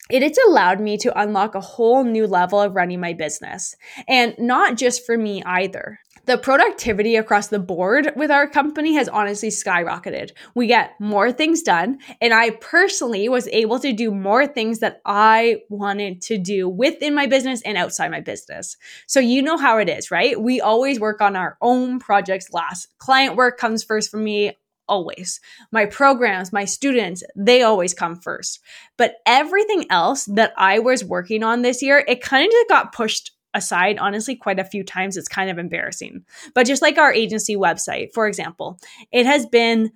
it 0.10 0.24
has 0.24 0.38
allowed 0.48 0.82
me 0.82 0.98
to 0.98 1.20
unlock 1.20 1.56
a 1.56 1.62
whole 1.62 2.04
new 2.04 2.28
level 2.28 2.60
of 2.60 2.76
running 2.76 3.00
my 3.00 3.14
business. 3.14 3.76
And 4.08 4.36
not 4.38 4.78
just 4.78 5.06
for 5.06 5.18
me 5.18 5.42
either 5.46 6.00
the 6.26 6.38
productivity 6.38 7.16
across 7.16 7.48
the 7.48 7.60
board 7.60 8.12
with 8.16 8.32
our 8.32 8.48
company 8.48 8.94
has 8.94 9.10
honestly 9.10 9.50
skyrocketed. 9.50 10.32
We 10.56 10.68
get 10.68 11.00
more 11.00 11.32
things 11.32 11.62
done, 11.62 12.00
and 12.20 12.34
I 12.34 12.52
personally 12.52 13.28
was 13.30 13.48
able 13.48 13.80
to 13.80 13.94
do 13.94 14.12
more 14.12 14.46
things 14.46 14.80
that 14.80 15.02
I 15.06 15.62
wanted 15.70 16.22
to 16.24 16.38
do 16.38 16.70
within 16.70 17.16
my 17.16 17.28
business 17.28 17.62
and 17.64 17.78
outside 17.78 18.12
my 18.12 18.22
business. 18.22 18.78
So, 19.08 19.20
you 19.20 19.42
know 19.42 19.58
how 19.58 19.78
it 19.78 19.90
is, 19.90 20.12
right? 20.12 20.40
We 20.40 20.62
always 20.62 21.00
work 21.00 21.22
on 21.22 21.36
our 21.36 21.58
own 21.62 22.00
projects 22.00 22.52
last. 22.52 22.88
Client 23.00 23.36
work 23.36 23.58
comes 23.58 23.84
first 23.84 24.12
for 24.12 24.18
me, 24.18 24.58
always. 24.88 25.40
My 25.72 25.86
programs, 25.86 26.54
my 26.54 26.66
students, 26.66 27.24
they 27.36 27.64
always 27.64 27.94
come 27.94 28.16
first. 28.16 28.60
But 28.98 29.16
everything 29.26 29.86
else 29.90 30.26
that 30.26 30.54
I 30.58 30.80
was 30.80 31.04
working 31.04 31.44
on 31.44 31.62
this 31.62 31.82
year, 31.82 32.04
it 32.08 32.22
kind 32.22 32.46
of 32.46 32.52
just 32.52 32.70
got 32.70 32.94
pushed 32.94 33.32
aside, 33.54 33.98
honestly, 33.98 34.36
quite 34.36 34.60
a 34.60 34.64
few 34.64 34.84
times. 34.84 35.18
It's 35.18 35.28
kind 35.28 35.50
of 35.50 35.58
embarrassing. 35.58 36.26
But 36.54 36.68
just 36.68 36.82
like 36.82 36.98
our 36.98 37.14
agency 37.14 37.56
website, 37.56 38.14
for 38.14 38.28
example, 38.28 38.80
it 39.12 39.26
has 39.26 39.46
been 39.46 39.92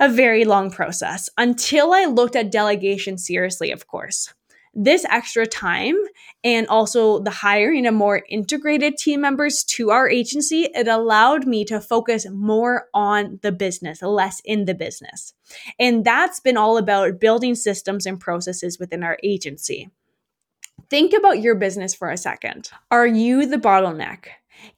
a 0.00 0.08
very 0.08 0.44
long 0.44 0.70
process 0.70 1.28
until 1.36 1.92
I 1.92 2.06
looked 2.06 2.34
at 2.34 2.50
delegation 2.50 3.18
seriously, 3.18 3.70
of 3.70 3.86
course. 3.86 4.32
This 4.72 5.04
extra 5.06 5.46
time 5.46 5.96
and 6.44 6.66
also 6.68 7.18
the 7.18 7.30
hiring 7.30 7.86
of 7.86 7.94
more 7.94 8.22
integrated 8.28 8.96
team 8.96 9.20
members 9.20 9.64
to 9.64 9.90
our 9.90 10.08
agency, 10.08 10.68
it 10.74 10.86
allowed 10.86 11.44
me 11.44 11.64
to 11.64 11.80
focus 11.80 12.24
more 12.30 12.86
on 12.94 13.40
the 13.42 13.50
business, 13.50 14.00
less 14.00 14.40
in 14.44 14.66
the 14.66 14.74
business. 14.74 15.34
And 15.78 16.04
that's 16.04 16.38
been 16.38 16.56
all 16.56 16.78
about 16.78 17.18
building 17.18 17.56
systems 17.56 18.06
and 18.06 18.20
processes 18.20 18.78
within 18.78 19.02
our 19.02 19.18
agency. 19.24 19.90
Think 20.90 21.12
about 21.12 21.40
your 21.40 21.54
business 21.54 21.94
for 21.94 22.10
a 22.10 22.16
second. 22.16 22.68
Are 22.90 23.06
you 23.06 23.46
the 23.46 23.58
bottleneck? 23.58 24.26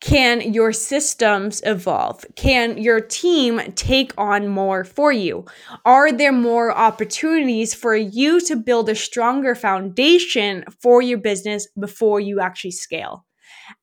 Can 0.01 0.53
your 0.53 0.71
systems 0.71 1.63
evolve? 1.65 2.27
Can 2.37 2.77
your 2.77 3.01
team 3.01 3.61
take 3.75 4.13
on 4.19 4.47
more 4.47 4.85
for 4.85 5.11
you? 5.11 5.47
Are 5.87 6.13
there 6.13 6.31
more 6.31 6.71
opportunities 6.71 7.73
for 7.73 7.97
you 7.97 8.41
to 8.43 8.57
build 8.57 8.91
a 8.91 8.95
stronger 8.95 9.55
foundation 9.55 10.65
for 10.83 11.01
your 11.01 11.19
business 11.19 11.67
before 11.81 12.21
you 12.21 12.41
actually 12.41 12.73
scale? 12.73 13.25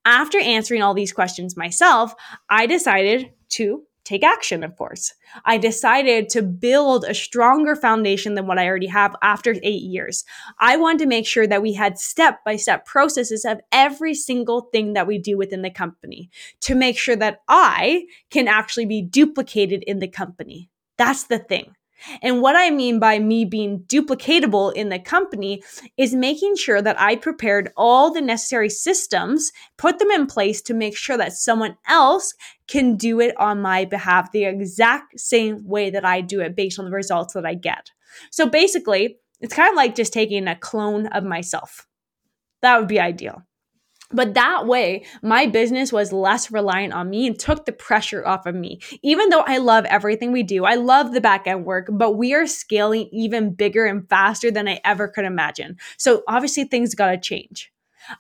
After 0.05 0.39
answering 0.39 0.83
all 0.83 0.93
these 0.93 1.11
questions 1.11 1.57
myself, 1.57 2.13
I 2.49 2.67
decided 2.67 3.31
to 3.53 3.83
take 4.03 4.23
action, 4.23 4.63
of 4.63 4.75
course. 4.75 5.13
I 5.45 5.57
decided 5.57 6.29
to 6.29 6.41
build 6.41 7.05
a 7.05 7.13
stronger 7.13 7.75
foundation 7.75 8.35
than 8.35 8.47
what 8.47 8.57
I 8.57 8.67
already 8.67 8.87
have 8.87 9.15
after 9.21 9.55
eight 9.61 9.83
years. 9.83 10.25
I 10.59 10.77
wanted 10.77 10.99
to 10.99 11.05
make 11.07 11.27
sure 11.27 11.47
that 11.47 11.61
we 11.61 11.73
had 11.73 11.99
step 11.99 12.39
by 12.43 12.55
step 12.55 12.85
processes 12.85 13.45
of 13.45 13.59
every 13.71 14.13
single 14.13 14.69
thing 14.71 14.93
that 14.93 15.07
we 15.07 15.19
do 15.19 15.37
within 15.37 15.61
the 15.61 15.69
company 15.69 16.29
to 16.61 16.75
make 16.75 16.97
sure 16.97 17.15
that 17.15 17.41
I 17.47 18.05
can 18.29 18.47
actually 18.47 18.85
be 18.85 19.01
duplicated 19.01 19.83
in 19.83 19.99
the 19.99 20.07
company. 20.07 20.69
That's 20.97 21.23
the 21.23 21.39
thing. 21.39 21.75
And 22.21 22.41
what 22.41 22.55
I 22.55 22.69
mean 22.69 22.99
by 22.99 23.19
me 23.19 23.45
being 23.45 23.79
duplicatable 23.81 24.73
in 24.73 24.89
the 24.89 24.99
company 24.99 25.63
is 25.97 26.13
making 26.15 26.55
sure 26.55 26.81
that 26.81 26.99
I 26.99 27.15
prepared 27.15 27.71
all 27.75 28.11
the 28.11 28.21
necessary 28.21 28.69
systems, 28.69 29.51
put 29.77 29.99
them 29.99 30.11
in 30.11 30.25
place 30.25 30.61
to 30.63 30.73
make 30.73 30.97
sure 30.97 31.17
that 31.17 31.33
someone 31.33 31.77
else 31.87 32.33
can 32.67 32.95
do 32.95 33.19
it 33.19 33.35
on 33.39 33.61
my 33.61 33.85
behalf 33.85 34.31
the 34.31 34.45
exact 34.45 35.19
same 35.19 35.65
way 35.67 35.89
that 35.89 36.05
I 36.05 36.21
do 36.21 36.41
it 36.41 36.55
based 36.55 36.79
on 36.79 36.85
the 36.85 36.91
results 36.91 37.33
that 37.33 37.45
I 37.45 37.55
get. 37.55 37.91
So 38.31 38.47
basically, 38.47 39.17
it's 39.41 39.53
kind 39.53 39.69
of 39.69 39.75
like 39.75 39.95
just 39.95 40.13
taking 40.13 40.47
a 40.47 40.55
clone 40.55 41.07
of 41.07 41.23
myself. 41.23 41.87
That 42.61 42.77
would 42.79 42.89
be 42.89 42.99
ideal. 42.99 43.43
But 44.11 44.33
that 44.33 44.65
way, 44.65 45.05
my 45.21 45.45
business 45.45 45.93
was 45.93 46.11
less 46.11 46.51
reliant 46.51 46.93
on 46.93 47.11
me 47.11 47.27
and 47.27 47.37
took 47.37 47.65
the 47.65 47.71
pressure 47.71 48.25
off 48.25 48.47
of 48.47 48.55
me. 48.55 48.79
Even 49.03 49.29
though 49.29 49.43
I 49.45 49.57
love 49.57 49.85
everything 49.85 50.31
we 50.31 50.41
do, 50.41 50.65
I 50.65 50.75
love 50.75 51.13
the 51.13 51.21
back 51.21 51.45
end 51.45 51.65
work, 51.65 51.89
but 51.91 52.13
we 52.13 52.33
are 52.33 52.47
scaling 52.47 53.07
even 53.11 53.53
bigger 53.53 53.85
and 53.85 54.09
faster 54.09 54.49
than 54.49 54.67
I 54.67 54.79
ever 54.83 55.07
could 55.07 55.25
imagine. 55.25 55.77
So 55.97 56.23
obviously, 56.27 56.63
things 56.63 56.95
got 56.95 57.11
to 57.11 57.17
change. 57.17 57.71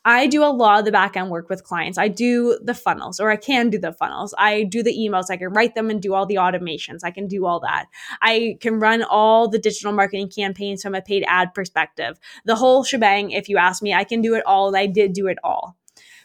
I 0.05 0.27
do 0.27 0.43
a 0.43 0.53
lot 0.53 0.79
of 0.79 0.85
the 0.85 0.91
back 0.91 1.17
end 1.17 1.31
work 1.31 1.49
with 1.49 1.63
clients. 1.63 1.97
I 1.97 2.09
do 2.09 2.59
the 2.63 2.75
funnels, 2.75 3.19
or 3.19 3.31
I 3.31 3.37
can 3.37 3.71
do 3.71 3.79
the 3.79 3.93
funnels. 3.93 4.35
I 4.37 4.63
do 4.63 4.83
the 4.83 4.95
emails. 4.95 5.31
I 5.31 5.37
can 5.37 5.49
write 5.49 5.73
them 5.73 5.89
and 5.89 6.01
do 6.01 6.13
all 6.13 6.27
the 6.27 6.35
automations. 6.35 6.99
I 7.03 7.09
can 7.09 7.27
do 7.27 7.47
all 7.47 7.59
that. 7.61 7.85
I 8.21 8.57
can 8.61 8.79
run 8.79 9.01
all 9.01 9.47
the 9.47 9.57
digital 9.57 9.93
marketing 9.93 10.29
campaigns 10.29 10.83
from 10.83 10.93
a 10.93 11.01
paid 11.01 11.23
ad 11.27 11.55
perspective. 11.55 12.19
The 12.45 12.55
whole 12.55 12.83
shebang, 12.83 13.31
if 13.31 13.49
you 13.49 13.57
ask 13.57 13.81
me, 13.81 13.93
I 13.93 14.03
can 14.03 14.21
do 14.21 14.35
it 14.35 14.43
all. 14.45 14.67
And 14.67 14.77
I 14.77 14.85
did 14.85 15.13
do 15.13 15.25
it 15.27 15.37
all. 15.43 15.78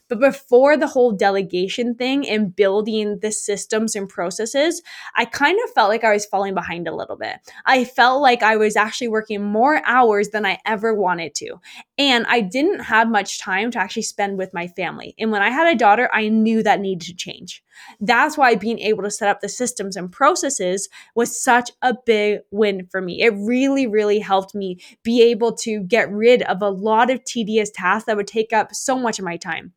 But 0.09 0.21
before 0.21 0.77
the 0.77 0.87
whole 0.87 1.13
delegation 1.13 1.95
thing 1.95 2.29
and 2.29 2.55
building 2.55 3.21
the 3.21 3.33
systems 3.33 3.97
and 3.97 4.09
processes, 4.09 4.83
I 5.15 5.25
kind 5.25 5.59
of 5.65 5.71
felt 5.71 5.89
like 5.89 6.05
I 6.05 6.13
was 6.13 6.27
falling 6.27 6.55
behind 6.55 6.87
a 6.87 6.95
little 6.95 7.17
bit. 7.17 7.37
I 7.65 7.85
felt 7.85 8.21
like 8.21 8.43
I 8.43 8.57
was 8.57 8.77
actually 8.77 9.09
working 9.09 9.43
more 9.43 9.81
hours 9.87 10.29
than 10.29 10.45
I 10.45 10.59
ever 10.67 10.95
wanted 10.95 11.35
to. 11.37 11.57
And 11.97 12.27
I 12.29 12.41
didn't 12.41 12.81
have 12.81 13.09
much 13.09 13.39
time 13.39 13.71
to 13.71 13.79
actually 13.79 14.03
spend 14.03 14.37
with 14.37 14.53
my 14.53 14.69
family. 14.69 15.15
And 15.19 15.31
when 15.31 15.43
I 15.43 15.51
had 15.51 15.75
a 15.75 15.79
daughter, 15.79 16.11
I 16.13 16.29
knew 16.29 16.63
that 16.63 16.81
needed 16.81 17.07
to 17.07 17.15
change. 17.15 17.63
That's 18.01 18.37
why 18.37 18.55
being 18.57 18.81
able 18.81 19.05
to 19.05 19.11
set 19.11 19.29
up 19.29 19.41
the 19.41 19.49
systems 19.49 19.97
and 19.97 20.13
processes 20.13 20.89
was 21.15 21.43
such 21.43 21.71
a 21.83 21.95
big 22.05 22.41
win 22.51 22.87
for 22.91 23.01
me. 23.01 23.23
It 23.23 23.35
really, 23.37 23.87
really 23.87 24.19
helped 24.19 24.55
me 24.55 24.81
be 25.03 25.23
able 25.23 25.55
to 25.57 25.81
get 25.81 26.11
rid 26.13 26.43
of 26.43 26.63
a 26.63 26.69
lot 26.69 27.11
of 27.11 27.25
tedious 27.25 27.71
tasks 27.71 28.07
that 28.07 28.17
would 28.17 28.27
take 28.27 28.53
up 28.53 28.75
so 28.75 28.99
much 28.99 29.19
of 29.19 29.25
my 29.25 29.37
time 29.37 29.73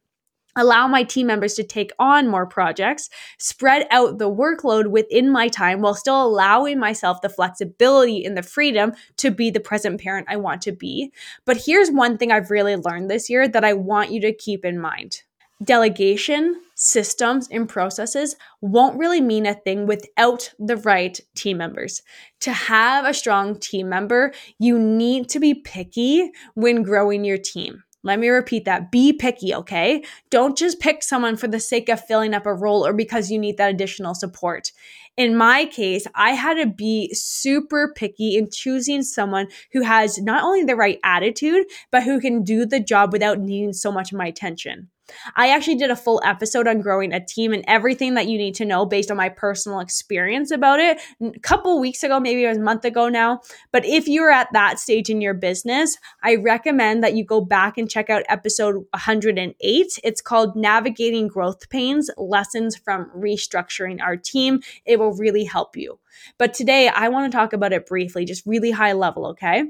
allow 0.57 0.87
my 0.87 1.03
team 1.03 1.27
members 1.27 1.53
to 1.53 1.63
take 1.63 1.91
on 1.99 2.27
more 2.27 2.45
projects, 2.45 3.09
spread 3.37 3.87
out 3.91 4.17
the 4.17 4.29
workload 4.29 4.87
within 4.87 5.29
my 5.29 5.47
time 5.47 5.79
while 5.79 5.93
still 5.93 6.21
allowing 6.21 6.79
myself 6.79 7.21
the 7.21 7.29
flexibility 7.29 8.25
and 8.25 8.35
the 8.35 8.43
freedom 8.43 8.91
to 9.17 9.31
be 9.31 9.49
the 9.49 9.59
present 9.61 10.01
parent 10.01 10.27
I 10.29 10.35
want 10.35 10.61
to 10.63 10.71
be. 10.73 11.13
But 11.45 11.61
here's 11.65 11.89
one 11.89 12.17
thing 12.17 12.31
I've 12.31 12.51
really 12.51 12.75
learned 12.75 13.09
this 13.09 13.29
year 13.29 13.47
that 13.47 13.63
I 13.63 13.73
want 13.73 14.11
you 14.11 14.19
to 14.21 14.33
keep 14.33 14.65
in 14.65 14.79
mind. 14.79 15.21
Delegation, 15.63 16.61
systems, 16.75 17.47
and 17.49 17.67
processes 17.67 18.35
won't 18.61 18.99
really 18.99 19.21
mean 19.21 19.47
a 19.47 19.55
thing 19.55 19.87
without 19.87 20.53
the 20.59 20.77
right 20.77 21.19
team 21.35 21.57
members. 21.57 22.03
To 22.41 22.51
have 22.51 23.05
a 23.05 23.13
strong 23.13 23.59
team 23.59 23.89
member, 23.89 24.33
you 24.59 24.77
need 24.77 25.29
to 25.29 25.39
be 25.39 25.55
picky 25.55 26.31
when 26.53 26.83
growing 26.83 27.25
your 27.25 27.39
team. 27.39 27.83
Let 28.03 28.19
me 28.19 28.29
repeat 28.29 28.65
that. 28.65 28.91
Be 28.91 29.11
picky, 29.11 29.53
okay? 29.53 30.03
Don't 30.29 30.57
just 30.57 30.79
pick 30.79 31.03
someone 31.03 31.35
for 31.35 31.47
the 31.47 31.59
sake 31.59 31.89
of 31.89 32.03
filling 32.05 32.33
up 32.33 32.45
a 32.45 32.53
role 32.53 32.85
or 32.85 32.93
because 32.93 33.31
you 33.31 33.39
need 33.39 33.57
that 33.57 33.71
additional 33.71 34.13
support. 34.13 34.71
In 35.17 35.35
my 35.35 35.65
case, 35.65 36.05
I 36.13 36.31
had 36.31 36.55
to 36.55 36.67
be 36.67 37.11
super 37.13 37.91
picky 37.95 38.37
in 38.37 38.49
choosing 38.51 39.01
someone 39.01 39.47
who 39.73 39.81
has 39.81 40.19
not 40.19 40.43
only 40.43 40.63
the 40.63 40.75
right 40.75 40.99
attitude, 41.03 41.65
but 41.91 42.03
who 42.03 42.21
can 42.21 42.43
do 42.43 42.65
the 42.65 42.79
job 42.79 43.11
without 43.11 43.39
needing 43.39 43.73
so 43.73 43.91
much 43.91 44.11
of 44.11 44.17
my 44.17 44.27
attention. 44.27 44.89
I 45.35 45.49
actually 45.49 45.75
did 45.75 45.91
a 45.91 45.95
full 45.95 46.21
episode 46.23 46.67
on 46.67 46.81
growing 46.81 47.13
a 47.13 47.23
team 47.23 47.53
and 47.53 47.63
everything 47.67 48.15
that 48.15 48.27
you 48.27 48.37
need 48.37 48.55
to 48.55 48.65
know 48.65 48.85
based 48.85 49.11
on 49.11 49.17
my 49.17 49.29
personal 49.29 49.79
experience 49.79 50.51
about 50.51 50.79
it 50.79 50.99
a 51.21 51.39
couple 51.39 51.79
weeks 51.79 52.03
ago, 52.03 52.19
maybe 52.19 52.43
it 52.43 52.49
was 52.49 52.57
a 52.57 52.61
month 52.61 52.85
ago 52.85 53.09
now. 53.09 53.41
But 53.71 53.85
if 53.85 54.07
you're 54.07 54.31
at 54.31 54.51
that 54.53 54.79
stage 54.79 55.09
in 55.09 55.21
your 55.21 55.33
business, 55.33 55.97
I 56.23 56.35
recommend 56.35 57.03
that 57.03 57.13
you 57.13 57.23
go 57.23 57.41
back 57.41 57.77
and 57.77 57.89
check 57.89 58.09
out 58.09 58.23
episode 58.27 58.75
108. 58.91 59.99
It's 60.03 60.21
called 60.21 60.55
Navigating 60.55 61.27
Growth 61.27 61.69
Pains 61.69 62.09
Lessons 62.17 62.75
from 62.75 63.09
Restructuring 63.15 64.01
Our 64.01 64.17
Team. 64.17 64.61
It 64.85 64.99
will 64.99 65.13
really 65.13 65.45
help 65.45 65.77
you. 65.77 65.99
But 66.37 66.53
today, 66.53 66.87
I 66.89 67.09
want 67.09 67.31
to 67.31 67.35
talk 67.35 67.53
about 67.53 67.73
it 67.73 67.85
briefly, 67.85 68.25
just 68.25 68.45
really 68.45 68.71
high 68.71 68.93
level, 68.93 69.27
okay? 69.27 69.65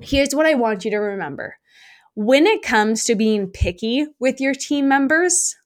Here's 0.00 0.34
what 0.34 0.46
I 0.46 0.54
want 0.54 0.84
you 0.84 0.90
to 0.90 0.98
remember 0.98 1.56
when 2.14 2.46
it 2.46 2.62
comes 2.62 3.04
to 3.04 3.14
being 3.14 3.48
picky 3.48 4.06
with 4.20 4.40
your 4.40 4.54
team 4.54 4.88
members, 4.88 5.56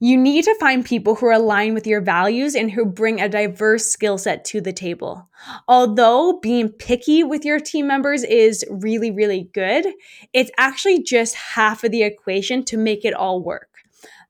you 0.00 0.16
need 0.16 0.44
to 0.44 0.54
find 0.60 0.84
people 0.84 1.16
who 1.16 1.34
align 1.34 1.74
with 1.74 1.86
your 1.86 2.00
values 2.00 2.54
and 2.54 2.70
who 2.70 2.84
bring 2.84 3.20
a 3.20 3.28
diverse 3.28 3.86
skill 3.86 4.16
set 4.16 4.44
to 4.44 4.60
the 4.60 4.72
table. 4.72 5.28
Although 5.66 6.38
being 6.40 6.68
picky 6.68 7.24
with 7.24 7.44
your 7.44 7.58
team 7.58 7.88
members 7.88 8.22
is 8.22 8.64
really, 8.70 9.10
really 9.10 9.50
good, 9.54 9.86
it's 10.32 10.52
actually 10.56 11.02
just 11.02 11.34
half 11.34 11.82
of 11.82 11.90
the 11.90 12.02
equation 12.02 12.64
to 12.66 12.76
make 12.76 13.04
it 13.04 13.14
all 13.14 13.42
work. 13.42 13.70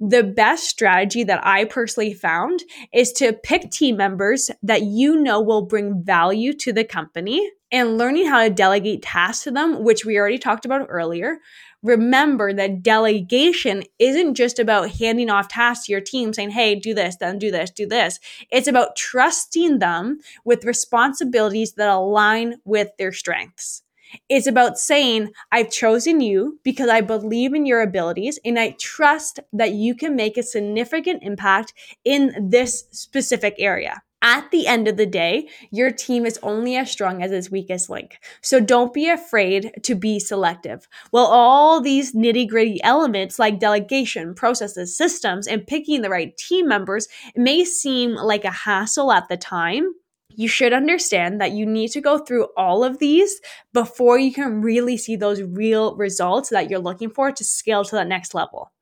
The 0.01 0.23
best 0.23 0.65
strategy 0.65 1.25
that 1.25 1.45
I 1.45 1.65
personally 1.65 2.15
found 2.15 2.63
is 2.95 3.13
to 3.15 3.33
pick 3.33 3.71
team 3.71 3.97
members 3.97 4.51
that 4.63 4.83
you 4.83 5.21
know 5.21 5.41
will 5.41 5.67
bring 5.67 6.03
value 6.03 6.53
to 6.55 6.73
the 6.73 6.85
company 6.85 7.51
and 7.71 7.99
learning 7.99 8.27
how 8.27 8.43
to 8.43 8.51
delegate 8.51 9.03
tasks 9.03 9.45
to 9.45 9.51
them, 9.51 9.85
which 9.85 10.05
we 10.05 10.19
already 10.19 10.39
talked 10.39 10.65
about 10.65 10.87
earlier. 10.89 11.39
Remember 11.83 12.53
that 12.53 12.83
delegation 12.83 13.85
isn't 13.99 14.35
just 14.35 14.59
about 14.59 14.91
handing 14.91 15.31
off 15.31 15.49
tasks 15.49 15.87
to 15.87 15.93
your 15.93 16.01
team 16.01 16.33
saying, 16.33 16.51
hey, 16.51 16.75
do 16.75 16.93
this, 16.93 17.17
then 17.17 17.39
do 17.39 17.51
this, 17.51 17.71
do 17.71 17.87
this. 17.87 18.19
It's 18.51 18.67
about 18.67 18.97
trusting 18.97 19.79
them 19.79 20.19
with 20.45 20.65
responsibilities 20.65 21.75
that 21.75 21.89
align 21.89 22.57
with 22.65 22.89
their 22.99 23.13
strengths. 23.13 23.83
It's 24.29 24.47
about 24.47 24.79
saying, 24.79 25.33
I've 25.53 25.71
chosen 25.71 26.21
you 26.21 26.59
because 26.65 26.89
I 26.89 27.03
believe 27.03 27.55
in 27.55 27.67
your 27.67 27.83
abilities 27.83 28.39
and 28.45 28.59
I 28.59 28.75
trust 28.81 29.39
that 29.53 29.73
you 29.73 29.95
can 29.95 30.17
make 30.17 30.37
a 30.37 30.43
significant 30.43 31.23
impact 31.23 31.75
in 32.05 32.49
this 32.51 32.87
specific 32.91 33.55
area. 33.59 34.03
At 34.21 34.51
the 34.51 34.67
end 34.67 34.89
of 34.89 34.97
the 34.97 35.07
day, 35.07 35.49
your 35.71 35.93
team 35.93 36.27
is 36.27 36.41
only 36.43 36.75
as 36.75 36.91
strong 36.91 37.23
as 37.23 37.31
its 37.31 37.53
weakest 37.53 37.89
link. 37.89 38.19
So 38.43 38.59
don't 38.59 38.93
be 38.93 39.09
afraid 39.09 39.71
to 39.85 39.95
be 39.95 40.19
selective. 40.19 40.89
While 41.11 41.27
all 41.27 41.81
these 41.81 42.15
nitty 42.15 42.49
gritty 42.49 42.83
elements 42.83 43.39
like 43.39 43.61
delegation, 43.61 44.35
processes, 44.35 44.97
systems, 44.97 45.47
and 45.47 45.67
picking 45.67 46.03
the 46.03 46.11
right 46.11 46.37
team 46.37 46.67
members 46.67 47.07
may 47.37 47.65
seem 47.65 48.15
like 48.15 48.45
a 48.45 48.51
hassle 48.51 49.13
at 49.13 49.29
the 49.29 49.37
time, 49.37 49.93
you 50.31 50.49
should 50.49 50.73
understand 50.73 51.41
that 51.41 51.53
you 51.53 51.65
need 51.65 51.89
to 51.93 52.01
go 52.01 52.19
through 52.19 52.49
all 52.57 52.83
of 52.83 52.99
these 52.99 53.41
before 53.73 54.19
you 54.19 54.33
can 54.33 54.63
really 54.63 54.97
see 54.97 55.15
those 55.15 55.43
real 55.43 55.97
results 55.97 56.51
that 56.51 56.71
you're 56.71 56.81
looking 56.81 57.11
for 57.11 57.31
to 57.31 57.45
scale 57.45 57.85
to 57.85 57.97
that 57.97 58.09
next 58.09 58.35
level. 58.35 58.73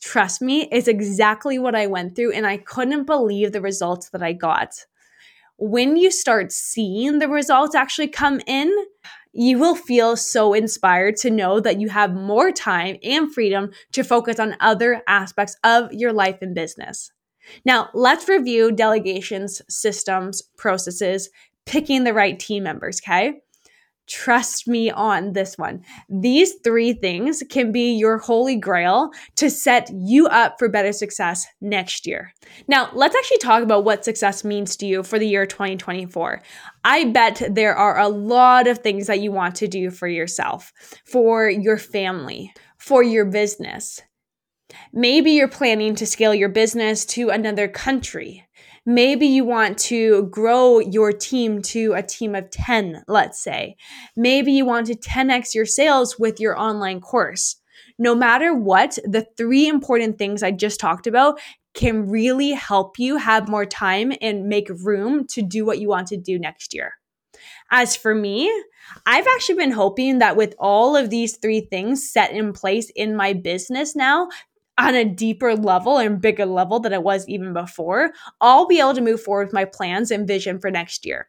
Trust 0.00 0.40
me, 0.40 0.68
it's 0.70 0.88
exactly 0.88 1.58
what 1.58 1.74
I 1.74 1.86
went 1.86 2.16
through, 2.16 2.32
and 2.32 2.46
I 2.46 2.58
couldn't 2.58 3.04
believe 3.04 3.52
the 3.52 3.60
results 3.60 4.10
that 4.10 4.22
I 4.22 4.32
got. 4.32 4.86
When 5.56 5.96
you 5.96 6.10
start 6.10 6.52
seeing 6.52 7.18
the 7.18 7.28
results 7.28 7.74
actually 7.74 8.08
come 8.08 8.40
in, 8.46 8.72
you 9.32 9.58
will 9.58 9.74
feel 9.74 10.16
so 10.16 10.54
inspired 10.54 11.16
to 11.16 11.30
know 11.30 11.60
that 11.60 11.80
you 11.80 11.88
have 11.88 12.14
more 12.14 12.50
time 12.52 12.96
and 13.02 13.32
freedom 13.32 13.70
to 13.92 14.04
focus 14.04 14.38
on 14.38 14.56
other 14.60 15.02
aspects 15.06 15.56
of 15.64 15.92
your 15.92 16.12
life 16.12 16.38
and 16.42 16.54
business. 16.54 17.12
Now, 17.64 17.90
let's 17.94 18.28
review 18.28 18.72
delegations, 18.72 19.62
systems, 19.68 20.42
processes, 20.56 21.30
picking 21.66 22.04
the 22.04 22.14
right 22.14 22.38
team 22.38 22.62
members, 22.62 23.00
okay? 23.02 23.40
Trust 24.08 24.66
me 24.66 24.90
on 24.90 25.34
this 25.34 25.58
one. 25.58 25.84
These 26.08 26.54
three 26.64 26.94
things 26.94 27.42
can 27.50 27.72
be 27.72 27.92
your 27.92 28.18
holy 28.18 28.56
grail 28.56 29.10
to 29.36 29.50
set 29.50 29.90
you 29.94 30.26
up 30.28 30.58
for 30.58 30.68
better 30.68 30.92
success 30.92 31.46
next 31.60 32.06
year. 32.06 32.32
Now, 32.68 32.90
let's 32.94 33.14
actually 33.14 33.38
talk 33.38 33.62
about 33.62 33.84
what 33.84 34.04
success 34.04 34.44
means 34.44 34.76
to 34.76 34.86
you 34.86 35.02
for 35.02 35.18
the 35.18 35.28
year 35.28 35.44
2024. 35.44 36.42
I 36.84 37.04
bet 37.04 37.42
there 37.50 37.76
are 37.76 37.98
a 37.98 38.08
lot 38.08 38.66
of 38.66 38.78
things 38.78 39.08
that 39.08 39.20
you 39.20 39.30
want 39.30 39.56
to 39.56 39.68
do 39.68 39.90
for 39.90 40.08
yourself, 40.08 40.72
for 41.04 41.50
your 41.50 41.76
family, 41.76 42.52
for 42.78 43.02
your 43.02 43.26
business. 43.26 44.00
Maybe 44.92 45.32
you're 45.32 45.48
planning 45.48 45.94
to 45.96 46.06
scale 46.06 46.34
your 46.34 46.48
business 46.48 47.04
to 47.06 47.30
another 47.30 47.68
country. 47.68 48.47
Maybe 48.90 49.26
you 49.26 49.44
want 49.44 49.76
to 49.80 50.28
grow 50.30 50.78
your 50.78 51.12
team 51.12 51.60
to 51.60 51.92
a 51.92 52.02
team 52.02 52.34
of 52.34 52.48
10, 52.48 53.04
let's 53.06 53.38
say. 53.38 53.76
Maybe 54.16 54.52
you 54.52 54.64
want 54.64 54.86
to 54.86 54.94
10x 54.94 55.54
your 55.54 55.66
sales 55.66 56.18
with 56.18 56.40
your 56.40 56.58
online 56.58 57.02
course. 57.02 57.56
No 57.98 58.14
matter 58.14 58.54
what, 58.54 58.98
the 59.04 59.26
three 59.36 59.68
important 59.68 60.16
things 60.16 60.42
I 60.42 60.52
just 60.52 60.80
talked 60.80 61.06
about 61.06 61.38
can 61.74 62.08
really 62.08 62.52
help 62.52 62.98
you 62.98 63.18
have 63.18 63.46
more 63.46 63.66
time 63.66 64.14
and 64.22 64.48
make 64.48 64.70
room 64.82 65.26
to 65.26 65.42
do 65.42 65.66
what 65.66 65.80
you 65.80 65.88
want 65.90 66.06
to 66.06 66.16
do 66.16 66.38
next 66.38 66.72
year. 66.72 66.94
As 67.70 67.94
for 67.94 68.14
me, 68.14 68.50
I've 69.04 69.26
actually 69.26 69.56
been 69.56 69.72
hoping 69.72 70.20
that 70.20 70.34
with 70.34 70.54
all 70.58 70.96
of 70.96 71.10
these 71.10 71.36
three 71.36 71.60
things 71.60 72.10
set 72.10 72.30
in 72.32 72.54
place 72.54 72.90
in 72.96 73.14
my 73.14 73.34
business 73.34 73.94
now, 73.94 74.30
on 74.78 74.94
a 74.94 75.04
deeper 75.04 75.54
level 75.54 75.98
and 75.98 76.20
bigger 76.20 76.46
level 76.46 76.80
than 76.80 76.92
it 76.92 77.02
was 77.02 77.28
even 77.28 77.52
before, 77.52 78.12
I'll 78.40 78.66
be 78.66 78.80
able 78.80 78.94
to 78.94 79.00
move 79.00 79.22
forward 79.22 79.48
with 79.48 79.54
my 79.54 79.64
plans 79.64 80.10
and 80.10 80.26
vision 80.26 80.60
for 80.60 80.70
next 80.70 81.04
year. 81.04 81.28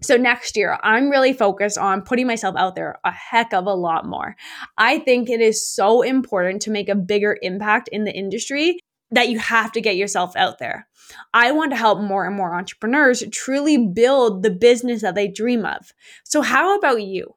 So 0.00 0.16
next 0.16 0.56
year, 0.56 0.78
I'm 0.82 1.10
really 1.10 1.32
focused 1.32 1.76
on 1.76 2.02
putting 2.02 2.28
myself 2.28 2.54
out 2.56 2.76
there 2.76 3.00
a 3.04 3.10
heck 3.10 3.52
of 3.52 3.66
a 3.66 3.74
lot 3.74 4.06
more. 4.06 4.36
I 4.76 5.00
think 5.00 5.28
it 5.28 5.40
is 5.40 5.68
so 5.68 6.02
important 6.02 6.62
to 6.62 6.70
make 6.70 6.88
a 6.88 6.94
bigger 6.94 7.36
impact 7.42 7.88
in 7.88 8.04
the 8.04 8.14
industry 8.14 8.78
that 9.10 9.28
you 9.28 9.40
have 9.40 9.72
to 9.72 9.80
get 9.80 9.96
yourself 9.96 10.36
out 10.36 10.58
there. 10.60 10.86
I 11.34 11.50
want 11.52 11.72
to 11.72 11.76
help 11.76 12.00
more 12.00 12.26
and 12.26 12.36
more 12.36 12.54
entrepreneurs 12.54 13.24
truly 13.32 13.78
build 13.78 14.42
the 14.42 14.50
business 14.50 15.02
that 15.02 15.14
they 15.14 15.26
dream 15.26 15.64
of. 15.64 15.92
So 16.24 16.42
how 16.42 16.78
about 16.78 17.02
you? 17.02 17.34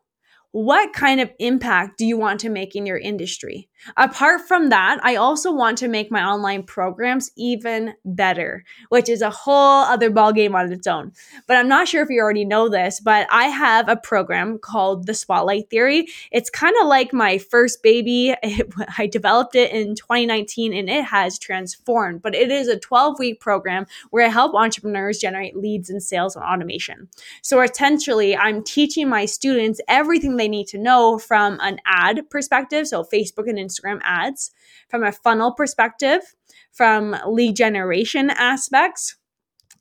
What 0.53 0.91
kind 0.91 1.21
of 1.21 1.31
impact 1.39 1.97
do 1.97 2.05
you 2.05 2.17
want 2.17 2.41
to 2.41 2.49
make 2.49 2.75
in 2.75 2.85
your 2.85 2.97
industry? 2.97 3.69
Apart 3.97 4.41
from 4.47 4.69
that, 4.69 4.99
I 5.01 5.15
also 5.15 5.51
want 5.51 5.77
to 5.79 5.87
make 5.87 6.11
my 6.11 6.23
online 6.23 6.63
programs 6.63 7.31
even 7.35 7.93
better, 8.05 8.63
which 8.89 9.09
is 9.09 9.21
a 9.21 9.29
whole 9.29 9.83
other 9.83 10.11
ballgame 10.11 10.53
on 10.53 10.71
its 10.71 10.85
own. 10.85 11.13
But 11.47 11.57
I'm 11.57 11.67
not 11.67 11.87
sure 11.87 12.03
if 12.03 12.09
you 12.09 12.21
already 12.21 12.45
know 12.45 12.69
this, 12.69 12.99
but 12.99 13.27
I 13.31 13.45
have 13.45 13.89
a 13.89 13.95
program 13.95 14.59
called 14.59 15.07
the 15.07 15.13
Spotlight 15.13 15.69
Theory. 15.69 16.07
It's 16.31 16.49
kind 16.49 16.75
of 16.81 16.87
like 16.87 17.13
my 17.13 17.37
first 17.37 17.81
baby. 17.81 18.35
I 18.97 19.07
developed 19.07 19.55
it 19.55 19.71
in 19.71 19.95
2019 19.95 20.73
and 20.73 20.89
it 20.89 21.05
has 21.05 21.39
transformed, 21.39 22.21
but 22.21 22.35
it 22.35 22.51
is 22.51 22.67
a 22.67 22.77
12 22.77 23.19
week 23.19 23.39
program 23.39 23.85
where 24.11 24.25
I 24.25 24.29
help 24.29 24.53
entrepreneurs 24.53 25.17
generate 25.17 25.55
leads 25.55 25.89
and 25.89 26.03
sales 26.03 26.35
and 26.35 26.45
automation. 26.45 27.07
So 27.41 27.61
essentially, 27.61 28.35
I'm 28.35 28.63
teaching 28.63 29.09
my 29.09 29.25
students 29.25 29.81
everything 29.87 30.37
they 30.41 30.47
need 30.47 30.65
to 30.65 30.79
know 30.79 31.19
from 31.19 31.59
an 31.61 31.77
ad 31.85 32.27
perspective, 32.31 32.87
so 32.87 33.03
Facebook 33.03 33.47
and 33.47 33.59
Instagram 33.59 33.99
ads, 34.03 34.49
from 34.89 35.03
a 35.03 35.11
funnel 35.11 35.53
perspective, 35.53 36.21
from 36.71 37.15
lead 37.27 37.55
generation 37.55 38.31
aspects. 38.31 39.17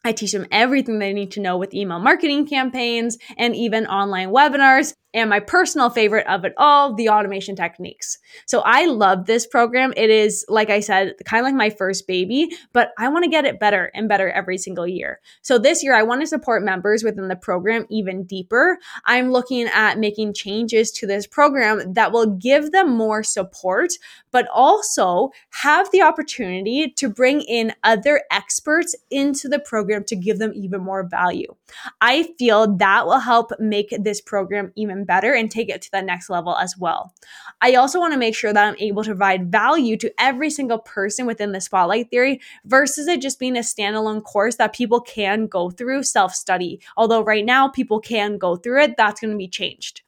I 0.04 0.12
teach 0.12 0.32
them 0.32 0.46
everything 0.50 0.98
they 0.98 1.14
need 1.14 1.30
to 1.32 1.40
know 1.40 1.56
with 1.56 1.72
email 1.72 1.98
marketing 1.98 2.46
campaigns 2.46 3.16
and 3.38 3.56
even 3.56 3.86
online 3.86 4.28
webinars 4.28 4.94
and 5.12 5.30
my 5.30 5.40
personal 5.40 5.90
favorite 5.90 6.26
of 6.26 6.44
it 6.44 6.54
all, 6.56 6.94
the 6.94 7.08
automation 7.08 7.56
techniques. 7.56 8.18
So 8.46 8.60
I 8.64 8.86
love 8.86 9.26
this 9.26 9.46
program. 9.46 9.92
It 9.96 10.10
is, 10.10 10.44
like 10.48 10.70
I 10.70 10.80
said, 10.80 11.14
kind 11.24 11.40
of 11.40 11.46
like 11.46 11.54
my 11.54 11.70
first 11.70 12.06
baby, 12.06 12.50
but 12.72 12.92
I 12.98 13.08
want 13.08 13.24
to 13.24 13.30
get 13.30 13.44
it 13.44 13.58
better 13.58 13.90
and 13.94 14.08
better 14.08 14.30
every 14.30 14.58
single 14.58 14.86
year. 14.86 15.20
So 15.42 15.58
this 15.58 15.82
year, 15.82 15.94
I 15.94 16.02
want 16.02 16.20
to 16.20 16.26
support 16.26 16.62
members 16.62 17.02
within 17.02 17.28
the 17.28 17.36
program 17.36 17.86
even 17.90 18.24
deeper. 18.24 18.78
I'm 19.04 19.32
looking 19.32 19.66
at 19.66 19.98
making 19.98 20.34
changes 20.34 20.90
to 20.92 21.06
this 21.06 21.26
program 21.26 21.94
that 21.94 22.12
will 22.12 22.26
give 22.26 22.70
them 22.70 22.96
more 22.96 23.22
support, 23.22 23.90
but 24.30 24.46
also 24.52 25.30
have 25.50 25.90
the 25.90 26.02
opportunity 26.02 26.92
to 26.96 27.08
bring 27.08 27.40
in 27.40 27.72
other 27.82 28.22
experts 28.30 28.94
into 29.10 29.48
the 29.48 29.58
program 29.58 30.04
to 30.04 30.16
give 30.16 30.38
them 30.38 30.52
even 30.54 30.80
more 30.80 31.02
value. 31.02 31.54
I 32.00 32.32
feel 32.38 32.76
that 32.76 33.06
will 33.06 33.18
help 33.18 33.50
make 33.58 33.94
this 33.98 34.20
program 34.20 34.72
even 34.76 34.99
better 35.04 35.32
and 35.32 35.50
take 35.50 35.68
it 35.68 35.82
to 35.82 35.90
the 35.90 36.02
next 36.02 36.30
level 36.30 36.56
as 36.56 36.76
well. 36.78 37.14
I 37.60 37.74
also 37.74 37.98
want 37.98 38.12
to 38.12 38.18
make 38.18 38.34
sure 38.34 38.52
that 38.52 38.64
I'm 38.64 38.76
able 38.78 39.02
to 39.04 39.10
provide 39.10 39.50
value 39.50 39.96
to 39.98 40.12
every 40.18 40.50
single 40.50 40.78
person 40.78 41.26
within 41.26 41.52
the 41.52 41.60
Spotlight 41.60 42.10
Theory 42.10 42.40
versus 42.64 43.06
it 43.06 43.20
just 43.20 43.38
being 43.38 43.56
a 43.56 43.60
standalone 43.60 44.22
course 44.22 44.56
that 44.56 44.74
people 44.74 45.00
can 45.00 45.46
go 45.46 45.70
through 45.70 46.02
self 46.02 46.34
study. 46.34 46.80
Although 46.96 47.22
right 47.22 47.44
now 47.44 47.68
people 47.68 48.00
can 48.00 48.38
go 48.38 48.56
through 48.56 48.82
it, 48.82 48.96
that's 48.96 49.20
going 49.20 49.32
to 49.32 49.36
be 49.36 49.48
changed. 49.48 50.02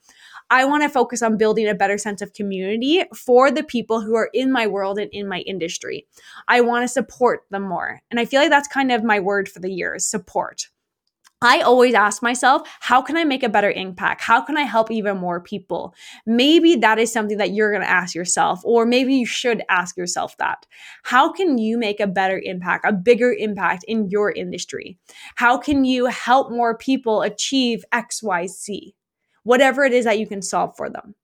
I 0.52 0.66
want 0.66 0.83
to 0.83 0.90
focus 0.90 1.22
on 1.22 1.38
building 1.38 1.66
a 1.66 1.74
better 1.74 1.96
sense 1.96 2.20
of 2.20 2.35
community 2.35 3.02
for 3.16 3.50
the 3.50 3.62
people 3.62 4.02
who 4.02 4.14
are 4.16 4.28
in 4.35 4.52
my 4.52 4.66
world 4.66 4.98
and 4.98 5.11
in 5.11 5.26
my 5.26 5.38
industry. 5.40 6.07
I 6.46 6.61
want 6.61 6.85
to 6.85 6.88
support 6.88 7.44
them 7.48 7.62
more. 7.62 8.02
And 8.11 8.20
I 8.20 8.26
feel 8.26 8.42
like 8.42 8.50
that's 8.50 8.68
kind 8.68 8.92
of 8.92 9.02
my 9.02 9.18
word 9.18 9.48
for 9.48 9.61
the 9.61 9.70
year 9.70 9.98
support. 9.98 10.68
I 11.42 11.61
always 11.61 11.94
ask 11.94 12.22
myself, 12.22 12.68
how 12.81 13.02
can 13.02 13.16
I 13.16 13.24
make 13.24 13.42
a 13.42 13.48
better 13.48 13.70
impact? 13.70 14.22
How 14.22 14.40
can 14.40 14.57
I 14.57 14.62
help 14.62 14.90
even 14.90 15.18
more 15.18 15.40
people? 15.40 15.94
Maybe 16.24 16.76
that 16.76 16.98
is 16.98 17.12
something 17.12 17.38
that 17.38 17.50
you're 17.50 17.72
going 17.72 17.83
to 17.83 17.90
ask 17.90 18.14
yourself, 18.14 18.61
or 18.64 18.87
maybe 18.87 19.14
you 19.14 19.26
should 19.26 19.62
ask 19.68 19.96
yourself 19.96 20.37
that. 20.38 20.66
How 21.02 21.33
can 21.33 21.59
you 21.59 21.76
make 21.78 21.98
a 21.98 22.07
better 22.07 22.40
impact, 22.42 22.85
a 22.88 22.92
bigger 22.92 23.33
impact 23.33 23.85
in 23.88 24.09
your 24.09 24.31
industry? 24.31 24.98
How 25.35 25.59
can 25.59 25.85
you 25.85 26.07
help 26.07 26.52
more 26.52 26.76
people 26.78 27.22
achieve 27.22 27.85
XYZ? 27.92 28.94
Whatever 29.42 29.85
it 29.85 29.92
is 29.92 30.05
that 30.05 30.20
you 30.20 30.28
can 30.28 30.42
solve 30.42 30.76
for 30.76 30.88
them. 30.88 31.16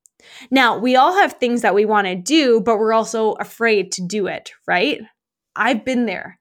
Now, 0.50 0.76
we 0.76 0.96
all 0.96 1.14
have 1.14 1.34
things 1.34 1.62
that 1.62 1.76
we 1.76 1.84
want 1.84 2.08
to 2.08 2.16
do, 2.16 2.60
but 2.60 2.78
we're 2.78 2.92
also 2.92 3.32
afraid 3.34 3.92
to 3.92 4.02
do 4.02 4.26
it, 4.26 4.50
right? 4.66 5.00
I've 5.54 5.84
been 5.84 6.06
there. 6.06 6.37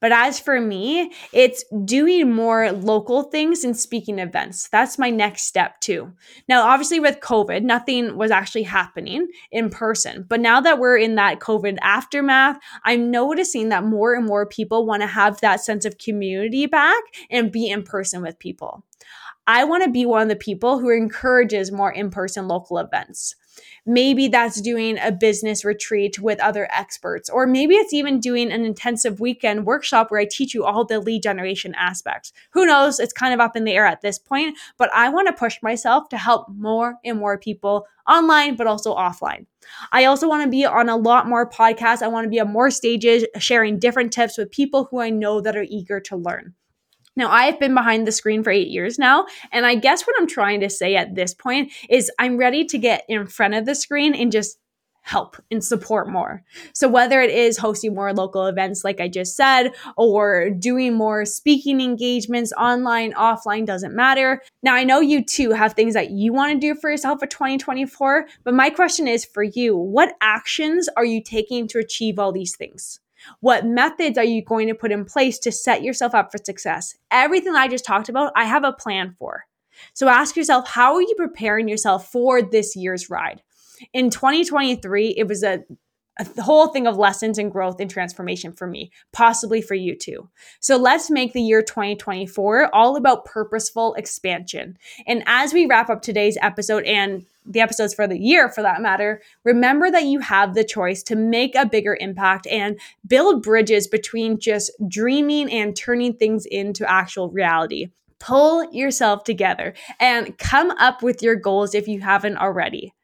But 0.00 0.12
as 0.12 0.38
for 0.38 0.60
me, 0.60 1.12
it's 1.32 1.64
doing 1.84 2.30
more 2.30 2.72
local 2.72 3.22
things 3.24 3.64
and 3.64 3.76
speaking 3.76 4.18
events. 4.18 4.68
That's 4.68 4.98
my 4.98 5.08
next 5.08 5.44
step 5.44 5.80
too. 5.80 6.12
Now, 6.48 6.66
obviously, 6.66 7.00
with 7.00 7.20
COVID, 7.20 7.62
nothing 7.62 8.16
was 8.18 8.30
actually 8.30 8.64
happening 8.64 9.28
in 9.50 9.70
person. 9.70 10.26
But 10.28 10.40
now 10.40 10.60
that 10.60 10.78
we're 10.78 10.98
in 10.98 11.14
that 11.14 11.40
COVID 11.40 11.78
aftermath, 11.80 12.58
I'm 12.84 13.10
noticing 13.10 13.70
that 13.70 13.84
more 13.84 14.14
and 14.14 14.26
more 14.26 14.46
people 14.46 14.84
want 14.84 15.02
to 15.02 15.06
have 15.06 15.40
that 15.40 15.60
sense 15.60 15.84
of 15.84 15.98
community 15.98 16.66
back 16.66 17.02
and 17.30 17.52
be 17.52 17.70
in 17.70 17.82
person 17.82 18.20
with 18.20 18.38
people. 18.38 18.84
I 19.46 19.64
want 19.64 19.84
to 19.84 19.90
be 19.90 20.06
one 20.06 20.22
of 20.22 20.28
the 20.28 20.36
people 20.36 20.78
who 20.78 20.90
encourages 20.90 21.70
more 21.70 21.92
in 21.92 22.10
person 22.10 22.48
local 22.48 22.78
events. 22.78 23.36
Maybe 23.86 24.28
that's 24.28 24.60
doing 24.60 24.98
a 24.98 25.12
business 25.12 25.64
retreat 25.64 26.18
with 26.18 26.40
other 26.40 26.68
experts, 26.70 27.28
or 27.28 27.46
maybe 27.46 27.74
it's 27.74 27.92
even 27.92 28.20
doing 28.20 28.50
an 28.50 28.64
intensive 28.64 29.20
weekend 29.20 29.66
workshop 29.66 30.10
where 30.10 30.20
I 30.20 30.26
teach 30.30 30.54
you 30.54 30.64
all 30.64 30.84
the 30.84 31.00
lead 31.00 31.22
generation 31.22 31.74
aspects. 31.76 32.32
Who 32.52 32.66
knows? 32.66 32.98
It's 32.98 33.12
kind 33.12 33.34
of 33.34 33.40
up 33.40 33.56
in 33.56 33.64
the 33.64 33.72
air 33.72 33.86
at 33.86 34.00
this 34.00 34.18
point, 34.18 34.56
but 34.78 34.90
I 34.94 35.08
want 35.08 35.28
to 35.28 35.32
push 35.32 35.62
myself 35.62 36.08
to 36.10 36.16
help 36.16 36.48
more 36.48 36.96
and 37.04 37.18
more 37.18 37.38
people 37.38 37.86
online, 38.08 38.56
but 38.56 38.66
also 38.66 38.94
offline. 38.94 39.46
I 39.92 40.04
also 40.04 40.28
want 40.28 40.44
to 40.44 40.50
be 40.50 40.64
on 40.64 40.88
a 40.88 40.96
lot 40.96 41.26
more 41.26 41.48
podcasts. 41.48 42.02
I 42.02 42.08
want 42.08 42.24
to 42.24 42.30
be 42.30 42.40
on 42.40 42.52
more 42.52 42.70
stages, 42.70 43.24
sharing 43.38 43.78
different 43.78 44.12
tips 44.12 44.36
with 44.36 44.50
people 44.50 44.88
who 44.90 45.00
I 45.00 45.10
know 45.10 45.40
that 45.40 45.56
are 45.56 45.66
eager 45.68 46.00
to 46.00 46.16
learn. 46.16 46.54
Now, 47.16 47.30
I 47.30 47.44
have 47.44 47.60
been 47.60 47.74
behind 47.74 48.06
the 48.06 48.12
screen 48.12 48.42
for 48.42 48.50
eight 48.50 48.68
years 48.68 48.98
now. 48.98 49.26
And 49.52 49.64
I 49.64 49.74
guess 49.76 50.06
what 50.06 50.16
I'm 50.18 50.26
trying 50.26 50.60
to 50.60 50.70
say 50.70 50.96
at 50.96 51.14
this 51.14 51.34
point 51.34 51.72
is 51.88 52.10
I'm 52.18 52.36
ready 52.36 52.64
to 52.66 52.78
get 52.78 53.04
in 53.08 53.26
front 53.26 53.54
of 53.54 53.66
the 53.66 53.74
screen 53.74 54.14
and 54.14 54.32
just 54.32 54.58
help 55.04 55.36
and 55.50 55.62
support 55.62 56.08
more. 56.08 56.42
So 56.72 56.88
whether 56.88 57.20
it 57.20 57.30
is 57.30 57.58
hosting 57.58 57.94
more 57.94 58.14
local 58.14 58.46
events 58.46 58.84
like 58.84 59.00
I 59.02 59.08
just 59.08 59.36
said 59.36 59.72
or 59.98 60.48
doing 60.48 60.94
more 60.94 61.26
speaking 61.26 61.80
engagements 61.80 62.54
online, 62.54 63.12
offline 63.12 63.66
doesn't 63.66 63.94
matter. 63.94 64.40
Now 64.62 64.74
I 64.74 64.82
know 64.82 65.00
you 65.00 65.22
too 65.22 65.50
have 65.50 65.74
things 65.74 65.92
that 65.92 66.10
you 66.10 66.32
want 66.32 66.54
to 66.54 66.58
do 66.58 66.74
for 66.74 66.90
yourself 66.90 67.20
for 67.20 67.26
2024, 67.26 68.26
but 68.44 68.54
my 68.54 68.70
question 68.70 69.06
is 69.06 69.26
for 69.26 69.42
you, 69.42 69.76
what 69.76 70.16
actions 70.22 70.88
are 70.96 71.04
you 71.04 71.22
taking 71.22 71.68
to 71.68 71.78
achieve 71.78 72.18
all 72.18 72.32
these 72.32 72.56
things? 72.56 72.98
What 73.40 73.66
methods 73.66 74.18
are 74.18 74.24
you 74.24 74.42
going 74.42 74.68
to 74.68 74.74
put 74.74 74.92
in 74.92 75.04
place 75.04 75.38
to 75.40 75.52
set 75.52 75.82
yourself 75.82 76.14
up 76.14 76.30
for 76.30 76.38
success? 76.38 76.96
Everything 77.10 77.54
I 77.54 77.68
just 77.68 77.84
talked 77.84 78.08
about, 78.08 78.32
I 78.36 78.44
have 78.44 78.64
a 78.64 78.72
plan 78.72 79.14
for. 79.18 79.44
So 79.92 80.08
ask 80.08 80.36
yourself, 80.36 80.68
how 80.68 80.94
are 80.94 81.02
you 81.02 81.14
preparing 81.16 81.68
yourself 81.68 82.10
for 82.10 82.42
this 82.42 82.76
year's 82.76 83.10
ride? 83.10 83.42
In 83.92 84.10
2023, 84.10 85.14
it 85.16 85.26
was 85.26 85.42
a 85.42 85.64
a 86.18 86.42
whole 86.42 86.68
thing 86.68 86.86
of 86.86 86.96
lessons 86.96 87.38
and 87.38 87.50
growth 87.50 87.80
and 87.80 87.90
transformation 87.90 88.52
for 88.52 88.66
me, 88.66 88.90
possibly 89.12 89.60
for 89.60 89.74
you 89.74 89.96
too. 89.96 90.28
So 90.60 90.76
let's 90.76 91.10
make 91.10 91.32
the 91.32 91.42
year 91.42 91.62
2024 91.62 92.74
all 92.74 92.96
about 92.96 93.24
purposeful 93.24 93.94
expansion. 93.94 94.78
And 95.06 95.24
as 95.26 95.52
we 95.52 95.66
wrap 95.66 95.90
up 95.90 96.02
today's 96.02 96.38
episode 96.40 96.84
and 96.84 97.26
the 97.46 97.60
episodes 97.60 97.94
for 97.94 98.06
the 98.06 98.18
year 98.18 98.48
for 98.48 98.62
that 98.62 98.80
matter, 98.80 99.20
remember 99.42 99.90
that 99.90 100.04
you 100.04 100.20
have 100.20 100.54
the 100.54 100.64
choice 100.64 101.02
to 101.04 101.16
make 101.16 101.54
a 101.54 101.66
bigger 101.66 101.96
impact 102.00 102.46
and 102.46 102.78
build 103.06 103.42
bridges 103.42 103.86
between 103.86 104.38
just 104.38 104.70
dreaming 104.88 105.50
and 105.50 105.76
turning 105.76 106.14
things 106.14 106.46
into 106.46 106.88
actual 106.90 107.28
reality. 107.30 107.88
Pull 108.20 108.72
yourself 108.72 109.24
together 109.24 109.74
and 110.00 110.38
come 110.38 110.70
up 110.72 111.02
with 111.02 111.22
your 111.22 111.36
goals 111.36 111.74
if 111.74 111.88
you 111.88 112.00
haven't 112.00 112.38
already. 112.38 112.94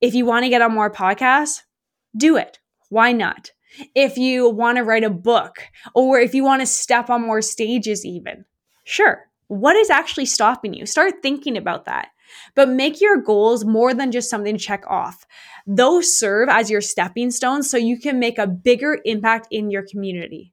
If 0.00 0.14
you 0.14 0.24
want 0.24 0.44
to 0.44 0.48
get 0.48 0.62
on 0.62 0.72
more 0.72 0.90
podcasts, 0.90 1.62
do 2.16 2.36
it. 2.36 2.58
Why 2.88 3.12
not? 3.12 3.52
If 3.94 4.16
you 4.16 4.48
want 4.48 4.78
to 4.78 4.84
write 4.84 5.04
a 5.04 5.10
book 5.10 5.56
or 5.94 6.18
if 6.18 6.34
you 6.34 6.44
want 6.44 6.62
to 6.62 6.66
step 6.66 7.10
on 7.10 7.26
more 7.26 7.42
stages, 7.42 8.04
even, 8.04 8.44
sure. 8.84 9.28
What 9.48 9.76
is 9.76 9.90
actually 9.90 10.26
stopping 10.26 10.74
you? 10.74 10.86
Start 10.86 11.22
thinking 11.22 11.56
about 11.56 11.84
that. 11.84 12.08
But 12.54 12.68
make 12.68 13.00
your 13.00 13.18
goals 13.18 13.64
more 13.64 13.94
than 13.94 14.10
just 14.10 14.28
something 14.28 14.56
to 14.56 14.62
check 14.62 14.84
off. 14.88 15.24
Those 15.66 16.18
serve 16.18 16.48
as 16.48 16.70
your 16.70 16.80
stepping 16.80 17.30
stones 17.30 17.70
so 17.70 17.76
you 17.76 17.98
can 17.98 18.18
make 18.18 18.38
a 18.38 18.46
bigger 18.46 18.98
impact 19.04 19.48
in 19.50 19.70
your 19.70 19.84
community. 19.86 20.52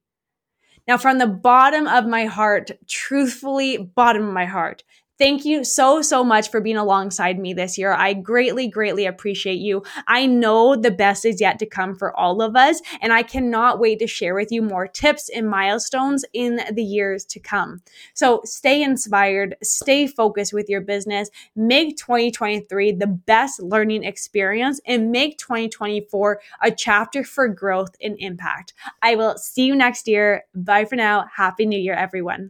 Now, 0.87 0.97
from 0.97 1.17
the 1.17 1.27
bottom 1.27 1.87
of 1.87 2.05
my 2.05 2.25
heart, 2.25 2.71
truthfully, 2.87 3.77
bottom 3.77 4.27
of 4.27 4.33
my 4.33 4.45
heart, 4.45 4.83
Thank 5.19 5.45
you 5.45 5.63
so, 5.63 6.01
so 6.01 6.23
much 6.23 6.49
for 6.49 6.59
being 6.59 6.75
alongside 6.75 7.37
me 7.37 7.53
this 7.53 7.77
year. 7.77 7.93
I 7.93 8.13
greatly, 8.13 8.67
greatly 8.67 9.05
appreciate 9.05 9.59
you. 9.59 9.83
I 10.07 10.25
know 10.25 10.75
the 10.75 10.89
best 10.89 11.23
is 11.23 11.39
yet 11.39 11.59
to 11.59 11.67
come 11.67 11.95
for 11.95 12.17
all 12.19 12.41
of 12.41 12.55
us, 12.55 12.81
and 12.99 13.13
I 13.13 13.21
cannot 13.21 13.79
wait 13.79 13.99
to 13.99 14.07
share 14.07 14.33
with 14.33 14.51
you 14.51 14.63
more 14.63 14.87
tips 14.87 15.29
and 15.29 15.47
milestones 15.47 16.25
in 16.33 16.61
the 16.73 16.83
years 16.83 17.25
to 17.25 17.39
come. 17.39 17.81
So 18.15 18.41
stay 18.43 18.81
inspired, 18.81 19.55
stay 19.61 20.07
focused 20.07 20.51
with 20.51 20.67
your 20.67 20.81
business, 20.81 21.29
make 21.55 21.95
2023 21.97 22.93
the 22.93 23.05
best 23.05 23.61
learning 23.61 24.03
experience, 24.03 24.81
and 24.87 25.11
make 25.11 25.37
2024 25.37 26.41
a 26.63 26.71
chapter 26.71 27.23
for 27.23 27.47
growth 27.47 27.95
and 28.01 28.15
impact. 28.17 28.73
I 29.03 29.13
will 29.13 29.37
see 29.37 29.65
you 29.65 29.75
next 29.75 30.07
year. 30.07 30.45
Bye 30.55 30.85
for 30.85 30.95
now. 30.95 31.27
Happy 31.35 31.67
New 31.67 31.79
Year, 31.79 31.93
everyone. 31.93 32.49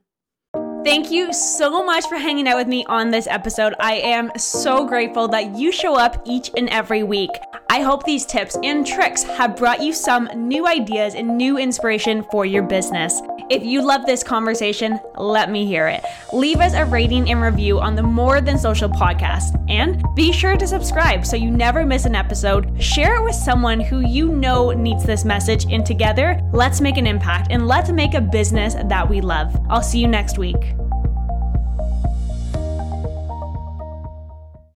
Thank 0.84 1.12
you 1.12 1.32
so 1.32 1.82
much 1.84 2.06
for 2.08 2.18
hanging 2.18 2.46
out 2.46 2.58
with 2.58 2.68
me 2.68 2.84
on 2.86 3.10
this 3.10 3.26
episode. 3.28 3.74
I 3.80 3.94
am 3.96 4.32
so 4.38 4.86
grateful 4.86 5.30
that 5.30 5.56
you 5.56 5.72
show 5.72 5.96
up 5.96 6.22
each 6.26 6.52
and 6.58 6.68
every 6.70 7.04
week. 7.04 7.32
I 7.74 7.82
hope 7.82 8.04
these 8.04 8.24
tips 8.24 8.56
and 8.62 8.86
tricks 8.86 9.24
have 9.24 9.56
brought 9.56 9.82
you 9.82 9.94
some 9.94 10.30
new 10.36 10.68
ideas 10.68 11.16
and 11.16 11.36
new 11.36 11.58
inspiration 11.58 12.24
for 12.30 12.46
your 12.46 12.62
business. 12.62 13.20
If 13.50 13.66
you 13.66 13.82
love 13.82 14.06
this 14.06 14.22
conversation, 14.22 15.00
let 15.18 15.50
me 15.50 15.66
hear 15.66 15.88
it. 15.88 16.06
Leave 16.32 16.60
us 16.60 16.76
a 16.76 16.86
rating 16.86 17.32
and 17.32 17.42
review 17.42 17.80
on 17.80 17.96
the 17.96 18.04
More 18.04 18.42
Than 18.42 18.60
Social 18.60 18.90
podcast. 18.90 19.60
And 19.72 20.06
be 20.16 20.32
sure 20.32 20.56
to 20.56 20.68
subscribe 20.68 21.26
so 21.26 21.36
you 21.36 21.50
never 21.50 21.84
miss 21.84 22.06
an 22.06 22.14
episode. 22.14 22.80
Share 22.80 23.16
it 23.16 23.24
with 23.24 23.34
someone 23.34 23.80
who 23.80 24.02
you 24.02 24.30
know 24.30 24.70
needs 24.70 25.04
this 25.04 25.26
message, 25.26 25.66
and 25.66 25.84
together, 25.84 26.40
let's 26.54 26.80
make 26.80 26.98
an 26.98 27.08
impact 27.08 27.48
and 27.50 27.68
let's 27.68 27.90
make 27.90 28.14
a 28.14 28.22
business 28.22 28.76
that 28.76 29.10
we 29.10 29.20
love. 29.20 29.60
I'll 29.68 29.82
see 29.82 29.98
you 29.98 30.08
next 30.08 30.38
week. 30.38 30.76